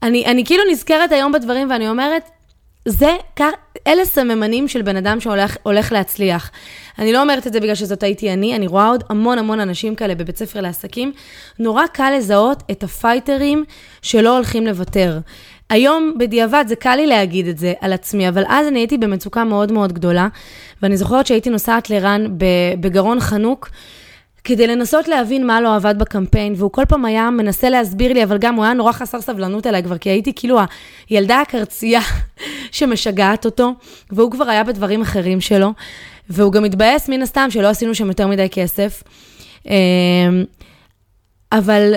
אני, 0.03 0.27
אני 0.27 0.45
כאילו 0.45 0.63
נזכרת 0.71 1.13
היום 1.13 1.33
בדברים 1.33 1.71
ואני 1.71 1.89
אומרת, 1.89 2.31
זה, 2.89 3.17
אלה 3.87 4.05
סממנים 4.05 4.69
של 4.69 4.83
בן 4.83 4.97
אדם 4.97 5.21
שהולך 5.21 5.93
להצליח. 5.93 6.51
אני 6.99 7.13
לא 7.13 7.23
אומרת 7.23 7.47
את 7.47 7.53
זה 7.53 7.61
בגלל 7.61 7.75
שזאת 7.75 8.03
הייתי 8.03 8.33
אני, 8.33 8.57
אני 8.57 8.67
רואה 8.67 8.89
עוד 8.89 9.05
המון 9.11 9.39
המון 9.39 9.61
אנשים 9.61 9.95
כאלה 9.95 10.15
בבית 10.15 10.37
ספר 10.37 10.61
לעסקים. 10.61 11.13
נורא 11.59 11.87
קל 11.87 12.13
לזהות 12.17 12.63
את 12.71 12.83
הפייטרים 12.83 13.65
שלא 14.03 14.37
הולכים 14.37 14.67
לוותר. 14.67 15.19
היום, 15.71 16.15
בדיעבד, 16.19 16.65
זה 16.69 16.77
קל 16.77 16.97
לי 16.97 17.07
להגיד 17.07 17.47
את 17.47 17.59
זה 17.59 17.73
על 17.81 17.93
עצמי, 17.93 18.29
אבל 18.29 18.45
אז 18.49 18.67
אני 18.67 18.79
הייתי 18.79 18.99
במצוקה 18.99 19.45
מאוד 19.45 19.73
מאוד 19.73 19.93
גדולה, 19.93 20.29
ואני 20.83 20.97
זוכרת 20.97 21.27
שהייתי 21.27 21.51
נוסעת 21.51 21.91
לרן 21.91 22.27
בגרון 22.81 23.21
חנוק. 23.21 23.69
כדי 24.45 24.67
לנסות 24.67 25.09
להבין 25.09 25.47
מה 25.47 25.61
לא 25.61 25.77
עבד 25.77 25.99
בקמפיין, 25.99 26.55
והוא 26.57 26.73
כל 26.73 26.85
פעם 26.89 27.05
היה 27.05 27.31
מנסה 27.31 27.71
להסביר 27.71 28.13
לי, 28.13 28.25
אבל 28.25 28.39
גם 28.39 28.55
הוא 28.55 28.65
היה 28.65 28.75
נורא 28.75 28.93
חסר 28.93 29.21
סבלנות 29.21 29.67
אליי 29.67 29.83
כבר, 29.83 29.99
כי 29.99 30.11
הייתי 30.11 30.33
כאילו 30.37 30.59
הילדה 31.09 31.41
הקרצייה 31.41 32.01
שמשגעת 32.73 33.45
אותו, 33.45 33.75
והוא 34.11 34.31
כבר 34.31 34.49
היה 34.49 34.65
בדברים 34.65 35.03
אחרים 35.03 35.41
שלו, 35.41 35.73
והוא 36.31 36.53
גם 36.53 36.65
התבאס 36.65 37.09
מן 37.09 37.23
הסתם 37.23 37.49
שלא 37.51 37.69
עשינו 37.69 37.95
שם 37.95 38.09
יותר 38.09 38.27
מדי 38.27 38.49
כסף. 38.49 39.03
אמ, 39.67 40.45
אבל 41.53 41.95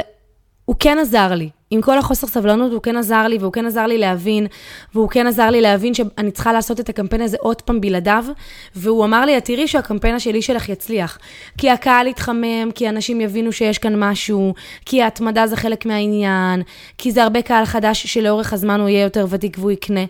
הוא 0.65 0.75
כן 0.79 0.97
עזר 1.01 1.33
לי. 1.33 1.49
עם 1.71 1.81
כל 1.81 1.97
החוסר 1.97 2.27
סבלנות, 2.27 2.71
הוא 2.71 2.81
כן 2.81 2.97
עזר 2.97 3.27
לי, 3.27 3.37
והוא 3.37 3.53
כן 3.53 3.65
עזר 3.65 3.85
לי 3.85 3.97
להבין, 3.97 4.47
והוא 4.93 5.09
כן 5.09 5.27
עזר 5.27 5.49
לי 5.49 5.61
להבין 5.61 5.93
שאני 5.93 6.31
צריכה 6.31 6.53
לעשות 6.53 6.79
את 6.79 6.89
הקמפיין 6.89 7.21
הזה 7.21 7.37
עוד 7.39 7.61
פעם 7.61 7.81
בלעדיו, 7.81 8.25
והוא 8.75 9.05
אמר 9.05 9.25
לי, 9.25 9.37
את 9.37 9.45
תראי 9.45 9.67
שהקמפיין 9.67 10.15
השלי 10.15 10.41
שלך 10.41 10.69
יצליח. 10.69 11.17
כי 11.57 11.69
הקהל 11.69 12.07
יתחמם, 12.07 12.71
כי 12.75 12.89
אנשים 12.89 13.21
יבינו 13.21 13.51
שיש 13.51 13.77
כאן 13.77 14.03
משהו, 14.03 14.53
כי 14.85 15.01
ההתמדה 15.01 15.47
זה 15.47 15.55
חלק 15.55 15.85
מהעניין, 15.85 16.61
כי 16.97 17.11
זה 17.11 17.23
הרבה 17.23 17.41
קהל 17.41 17.65
חדש 17.65 18.07
שלאורך 18.07 18.53
הזמן 18.53 18.79
הוא 18.79 18.89
יהיה 18.89 19.03
יותר 19.03 19.25
ותיק 19.29 19.57
והוא 19.59 19.71
יקנה. 19.71 20.05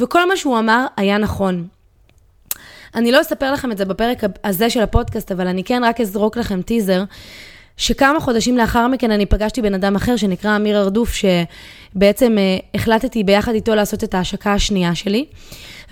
וכל 0.00 0.28
מה 0.28 0.36
שהוא 0.36 0.58
אמר 0.58 0.86
היה 0.96 1.18
נכון. 1.18 1.66
אני 2.94 3.12
לא 3.12 3.20
אספר 3.20 3.52
לכם 3.52 3.72
את 3.72 3.78
זה 3.78 3.84
בפרק 3.84 4.22
הזה 4.44 4.70
של 4.70 4.80
הפודקאסט, 4.80 5.32
אבל 5.32 5.46
אני 5.46 5.64
כן 5.64 5.84
רק 5.84 6.00
אזרוק 6.00 6.36
לכם 6.36 6.62
טיזר, 6.62 7.04
שכמה 7.76 8.20
חודשים 8.20 8.56
לאחר 8.56 8.88
מכן 8.88 9.10
אני 9.10 9.26
פגשתי 9.26 9.62
בן 9.62 9.74
אדם 9.74 9.96
אחר 9.96 10.16
שנקרא 10.16 10.56
אמיר 10.56 10.80
ארדוף, 10.80 11.14
שבעצם 11.14 12.38
אה, 12.38 12.58
החלטתי 12.74 13.24
ביחד 13.24 13.54
איתו 13.54 13.74
לעשות 13.74 14.04
את 14.04 14.14
ההשקה 14.14 14.52
השנייה 14.52 14.94
שלי. 14.94 15.24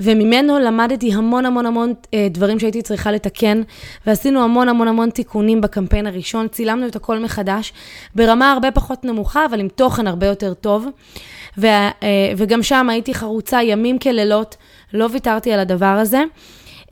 וממנו 0.00 0.58
למדתי 0.58 1.12
המון 1.12 1.46
המון 1.46 1.66
המון 1.66 1.92
אה, 2.14 2.28
דברים 2.30 2.58
שהייתי 2.58 2.82
צריכה 2.82 3.12
לתקן, 3.12 3.62
ועשינו 4.06 4.42
המון 4.44 4.68
המון 4.68 4.88
המון 4.88 5.10
תיקונים 5.10 5.60
בקמפיין 5.60 6.06
הראשון, 6.06 6.48
צילמנו 6.48 6.86
את 6.86 6.96
הכל 6.96 7.18
מחדש, 7.18 7.72
ברמה 8.14 8.52
הרבה 8.52 8.70
פחות 8.70 9.04
נמוכה, 9.04 9.46
אבל 9.46 9.60
עם 9.60 9.68
תוכן 9.68 10.06
הרבה 10.06 10.26
יותר 10.26 10.54
טוב. 10.54 10.86
ו, 11.58 11.66
אה, 11.66 11.88
וגם 12.36 12.62
שם 12.62 12.90
הייתי 12.90 13.14
חרוצה 13.14 13.62
ימים 13.62 13.98
כלילות, 13.98 14.56
לא 14.92 15.08
ויתרתי 15.12 15.52
על 15.52 15.60
הדבר 15.60 15.86
הזה. 15.86 16.22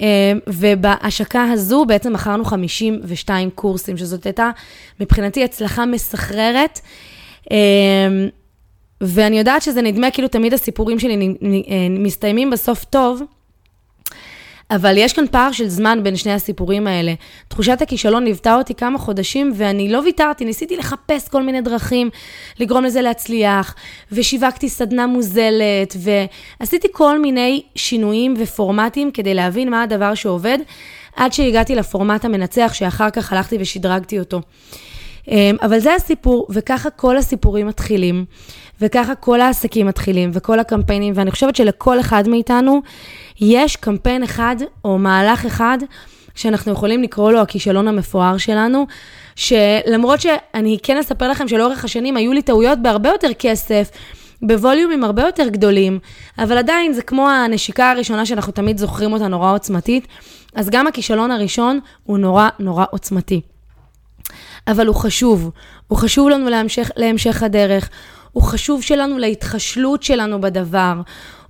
אה, 0.00 0.32
ובהשקה 0.46 1.44
הזו 1.52 1.84
בעצם 1.84 2.12
מכרנו 2.12 2.44
52 2.44 3.50
קורסים, 3.50 3.96
שזאת 3.96 4.26
הייתה 4.26 4.50
מבחינתי 5.00 5.44
הצלחה 5.44 5.86
מסחררת. 5.86 6.80
אה, 7.50 7.56
ואני 9.00 9.38
יודעת 9.38 9.62
שזה 9.62 9.82
נדמה 9.82 10.10
כאילו 10.10 10.28
תמיד 10.28 10.54
הסיפורים 10.54 10.98
שלי 10.98 11.34
מסתיימים 11.90 12.50
בסוף 12.50 12.84
טוב, 12.84 13.22
אבל 14.70 14.94
יש 14.96 15.12
כאן 15.12 15.24
פער 15.30 15.52
של 15.52 15.68
זמן 15.68 16.00
בין 16.02 16.16
שני 16.16 16.32
הסיפורים 16.32 16.86
האלה. 16.86 17.14
תחושת 17.48 17.82
הכישלון 17.82 18.24
ליוותה 18.24 18.54
אותי 18.54 18.74
כמה 18.74 18.98
חודשים, 18.98 19.52
ואני 19.54 19.92
לא 19.92 19.98
ויתרתי, 19.98 20.44
ניסיתי 20.44 20.76
לחפש 20.76 21.28
כל 21.28 21.42
מיני 21.42 21.60
דרכים 21.60 22.10
לגרום 22.60 22.84
לזה 22.84 23.02
להצליח, 23.02 23.74
ושיווקתי 24.12 24.68
סדנה 24.68 25.06
מוזלת, 25.06 25.96
ועשיתי 26.60 26.88
כל 26.92 27.18
מיני 27.18 27.62
שינויים 27.74 28.34
ופורמטים 28.38 29.10
כדי 29.10 29.34
להבין 29.34 29.70
מה 29.70 29.82
הדבר 29.82 30.14
שעובד, 30.14 30.58
עד 31.16 31.32
שהגעתי 31.32 31.74
לפורמט 31.74 32.24
המנצח, 32.24 32.70
שאחר 32.74 33.10
כך 33.10 33.32
הלכתי 33.32 33.56
ושדרגתי 33.60 34.18
אותו. 34.18 34.40
אמ, 35.28 35.56
אבל 35.62 35.78
זה 35.78 35.94
הסיפור, 35.94 36.46
וככה 36.50 36.90
כל 36.90 37.16
הסיפורים 37.16 37.66
מתחילים, 37.66 38.24
וככה 38.80 39.14
כל 39.14 39.40
העסקים 39.40 39.86
מתחילים, 39.86 40.30
וכל 40.32 40.60
הקמפיינים, 40.60 41.12
ואני 41.16 41.30
חושבת 41.30 41.56
שלכל 41.56 42.00
אחד 42.00 42.28
מאיתנו 42.28 42.82
יש 43.40 43.76
קמפיין 43.76 44.22
אחד 44.22 44.56
או 44.84 44.98
מהלך 44.98 45.46
אחד 45.46 45.78
שאנחנו 46.34 46.72
יכולים 46.72 47.02
לקרוא 47.02 47.32
לו 47.32 47.40
הכישלון 47.40 47.88
המפואר 47.88 48.38
שלנו, 48.38 48.86
שלמרות 49.36 50.20
שאני 50.20 50.78
כן 50.82 50.98
אספר 50.98 51.28
לכם 51.28 51.48
שלאורך 51.48 51.84
השנים 51.84 52.16
היו 52.16 52.32
לי 52.32 52.42
טעויות 52.42 52.78
בהרבה 52.82 53.08
יותר 53.08 53.32
כסף, 53.38 53.90
בווליומים 54.42 55.04
הרבה 55.04 55.22
יותר 55.22 55.48
גדולים, 55.48 55.98
אבל 56.38 56.58
עדיין 56.58 56.92
זה 56.92 57.02
כמו 57.02 57.30
הנשיקה 57.30 57.90
הראשונה 57.90 58.26
שאנחנו 58.26 58.52
תמיד 58.52 58.78
זוכרים 58.78 59.12
אותה 59.12 59.28
נורא 59.28 59.54
עוצמתית, 59.54 60.06
אז 60.54 60.70
גם 60.70 60.86
הכישלון 60.86 61.30
הראשון 61.30 61.80
הוא 62.04 62.18
נורא 62.18 62.48
נורא 62.58 62.84
עוצמתי. 62.90 63.40
אבל 64.68 64.86
הוא 64.86 64.96
חשוב, 64.96 65.50
הוא 65.88 65.98
חשוב 65.98 66.28
לנו 66.28 66.48
להמשך, 66.50 66.90
להמשך 66.96 67.42
הדרך, 67.42 67.88
הוא 68.32 68.42
חשוב 68.42 68.82
שלנו 68.82 69.18
להתחשלות 69.18 70.02
שלנו 70.02 70.40
בדבר, 70.40 70.94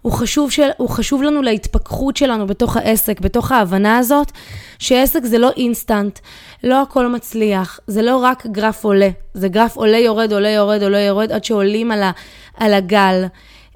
הוא 0.02 0.12
חשוב, 0.12 0.50
של, 0.50 0.68
הוא 0.76 0.88
חשוב 0.88 1.22
לנו 1.22 1.42
להתפכחות 1.42 2.16
שלנו 2.16 2.46
בתוך 2.46 2.76
העסק, 2.76 3.20
בתוך 3.20 3.52
ההבנה 3.52 3.98
הזאת, 3.98 4.32
שעסק 4.78 5.24
זה 5.24 5.38
לא 5.38 5.50
אינסטנט, 5.56 6.18
לא 6.64 6.82
הכל 6.82 7.06
מצליח, 7.06 7.80
זה 7.86 8.02
לא 8.02 8.16
רק 8.16 8.46
גרף 8.46 8.84
עולה, 8.84 9.08
זה 9.34 9.48
גרף 9.48 9.76
עולה, 9.76 9.98
יורד, 9.98 10.32
עולה, 10.32 10.48
יורד, 10.48 10.82
עולה, 10.82 11.00
יורד, 11.00 11.32
עד 11.32 11.44
שעולים 11.44 11.90
על, 11.90 12.02
ה, 12.02 12.10
על 12.56 12.74
הגל. 12.74 13.24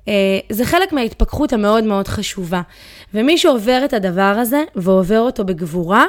Uh, 0.01 0.05
זה 0.51 0.65
חלק 0.65 0.93
מההתפכחות 0.93 1.53
המאוד 1.53 1.85
מאוד 1.85 2.09
חשובה. 2.09 2.63
ומי 3.15 3.39
שעובר 3.39 3.83
את 3.85 3.93
הדבר 3.93 4.35
הזה, 4.39 4.65
ועובר 4.77 5.21
אותו 5.21 5.45
בגבורה, 5.45 6.05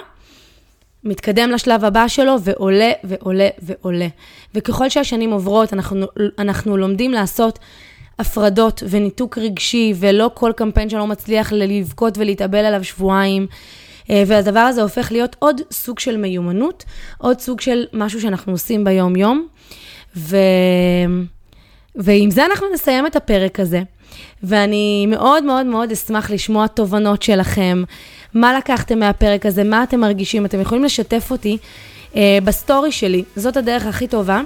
מתקדם 1.03 1.51
לשלב 1.51 1.85
הבא 1.85 2.07
שלו 2.07 2.35
ועולה 2.41 2.91
ועולה 3.03 3.47
ועולה. 3.59 4.07
וככל 4.55 4.89
שהשנים 4.89 5.31
עוברות, 5.31 5.73
אנחנו, 5.73 6.05
אנחנו 6.39 6.77
לומדים 6.77 7.11
לעשות 7.11 7.59
הפרדות 8.19 8.83
וניתוק 8.89 9.37
רגשי, 9.37 9.93
ולא 9.95 10.31
כל 10.33 10.51
קמפיין 10.55 10.89
שלא 10.89 11.07
מצליח 11.07 11.53
לבכות 11.53 12.17
ולהתאבל 12.17 12.65
עליו 12.65 12.83
שבועיים. 12.83 13.47
אה, 14.09 14.23
והדבר 14.27 14.59
הזה 14.59 14.81
הופך 14.81 15.11
להיות 15.11 15.35
עוד 15.39 15.61
סוג 15.71 15.99
של 15.99 16.17
מיומנות, 16.17 16.83
עוד 17.17 17.39
סוג 17.39 17.61
של 17.61 17.85
משהו 17.93 18.21
שאנחנו 18.21 18.51
עושים 18.51 18.83
ביום-יום. 18.83 19.47
ו... 20.15 20.37
ועם 21.95 22.31
זה 22.31 22.45
אנחנו 22.45 22.67
נסיים 22.73 23.07
את 23.07 23.15
הפרק 23.15 23.59
הזה. 23.59 23.81
ואני 24.43 25.05
מאוד 25.09 25.43
מאוד 25.43 25.65
מאוד 25.65 25.91
אשמח 25.91 26.31
לשמוע 26.31 26.67
תובנות 26.67 27.21
שלכם, 27.21 27.83
מה 28.33 28.57
לקחתם 28.57 28.99
מהפרק 28.99 29.45
הזה, 29.45 29.63
מה 29.63 29.83
אתם 29.83 29.99
מרגישים, 29.99 30.45
אתם 30.45 30.61
יכולים 30.61 30.83
לשתף 30.83 31.27
אותי 31.31 31.57
אה, 32.15 32.37
בסטורי 32.43 32.91
שלי, 32.91 33.23
זאת 33.35 33.57
הדרך 33.57 33.85
הכי 33.85 34.07
טובה. 34.07 34.41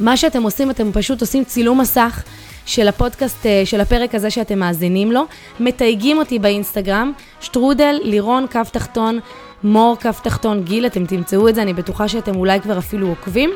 מה 0.00 0.16
שאתם 0.16 0.42
עושים, 0.42 0.70
אתם 0.70 0.92
פשוט 0.92 1.20
עושים 1.20 1.44
צילום 1.44 1.80
מסך 1.80 2.22
של 2.66 2.88
הפודקאסט, 2.88 3.46
אה, 3.46 3.62
של 3.64 3.80
הפרק 3.80 4.14
הזה 4.14 4.30
שאתם 4.30 4.58
מאזינים 4.58 5.12
לו, 5.12 5.22
מתייגים 5.60 6.18
אותי 6.18 6.38
באינסטגרם, 6.38 7.12
שטרודל, 7.40 7.98
לירון, 8.02 8.46
קו 8.52 8.60
תחתון, 8.72 9.20
מור, 9.62 9.96
קו 10.02 10.10
תחתון, 10.22 10.62
גיל, 10.62 10.86
אתם 10.86 11.06
תמצאו 11.06 11.48
את 11.48 11.54
זה, 11.54 11.62
אני 11.62 11.72
בטוחה 11.72 12.08
שאתם 12.08 12.36
אולי 12.36 12.60
כבר 12.60 12.78
אפילו 12.78 13.08
עוקבים. 13.08 13.50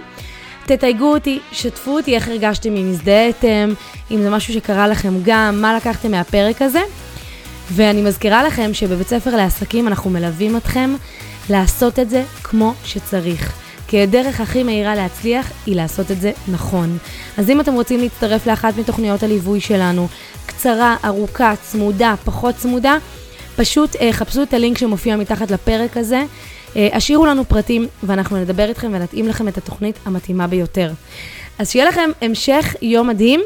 תתייגו 0.66 1.14
אותי, 1.14 1.38
שתפו 1.52 1.96
אותי 1.96 2.14
איך 2.14 2.28
הרגשתם, 2.28 2.76
אם 2.76 2.90
הזדהיתם, 2.90 3.72
אם 4.10 4.22
זה 4.22 4.30
משהו 4.30 4.54
שקרה 4.54 4.88
לכם 4.88 5.14
גם, 5.22 5.60
מה 5.60 5.76
לקחתם 5.76 6.10
מהפרק 6.10 6.62
הזה. 6.62 6.82
ואני 7.72 8.02
מזכירה 8.02 8.42
לכם 8.42 8.74
שבבית 8.74 9.08
ספר 9.08 9.36
לעסקים 9.36 9.88
אנחנו 9.88 10.10
מלווים 10.10 10.56
אתכם 10.56 10.94
לעשות 11.50 11.98
את 11.98 12.10
זה 12.10 12.24
כמו 12.42 12.74
שצריך. 12.84 13.67
כי 13.88 14.02
הדרך 14.02 14.40
הכי 14.40 14.62
מהירה 14.62 14.94
להצליח 14.94 15.52
היא 15.66 15.76
לעשות 15.76 16.10
את 16.10 16.20
זה 16.20 16.32
נכון. 16.48 16.98
אז 17.38 17.50
אם 17.50 17.60
אתם 17.60 17.74
רוצים 17.74 18.00
להצטרף 18.00 18.46
לאחת 18.46 18.76
מתוכניות 18.76 19.22
הליווי 19.22 19.60
שלנו, 19.60 20.08
קצרה, 20.46 20.96
ארוכה, 21.04 21.54
צמודה, 21.62 22.14
פחות 22.24 22.54
צמודה, 22.54 22.96
פשוט 23.56 23.96
אה, 23.96 24.12
חפשו 24.12 24.42
את 24.42 24.54
הלינק 24.54 24.78
שמופיע 24.78 25.16
מתחת 25.16 25.50
לפרק 25.50 25.96
הזה, 25.96 26.22
אה, 26.76 26.88
השאירו 26.92 27.26
לנו 27.26 27.44
פרטים 27.44 27.86
ואנחנו 28.02 28.36
נדבר 28.36 28.68
איתכם 28.68 28.90
ונתאים 28.92 29.28
לכם 29.28 29.48
את 29.48 29.58
התוכנית 29.58 29.98
המתאימה 30.04 30.46
ביותר. 30.46 30.92
אז 31.58 31.70
שיהיה 31.70 31.88
לכם 31.88 32.10
המשך 32.22 32.74
יום 32.82 33.08
מדהים, 33.08 33.40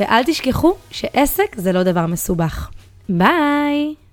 ואל 0.00 0.22
תשכחו 0.26 0.74
שעסק 0.90 1.56
זה 1.56 1.72
לא 1.72 1.82
דבר 1.82 2.06
מסובך. 2.06 2.68
ביי! 3.08 4.03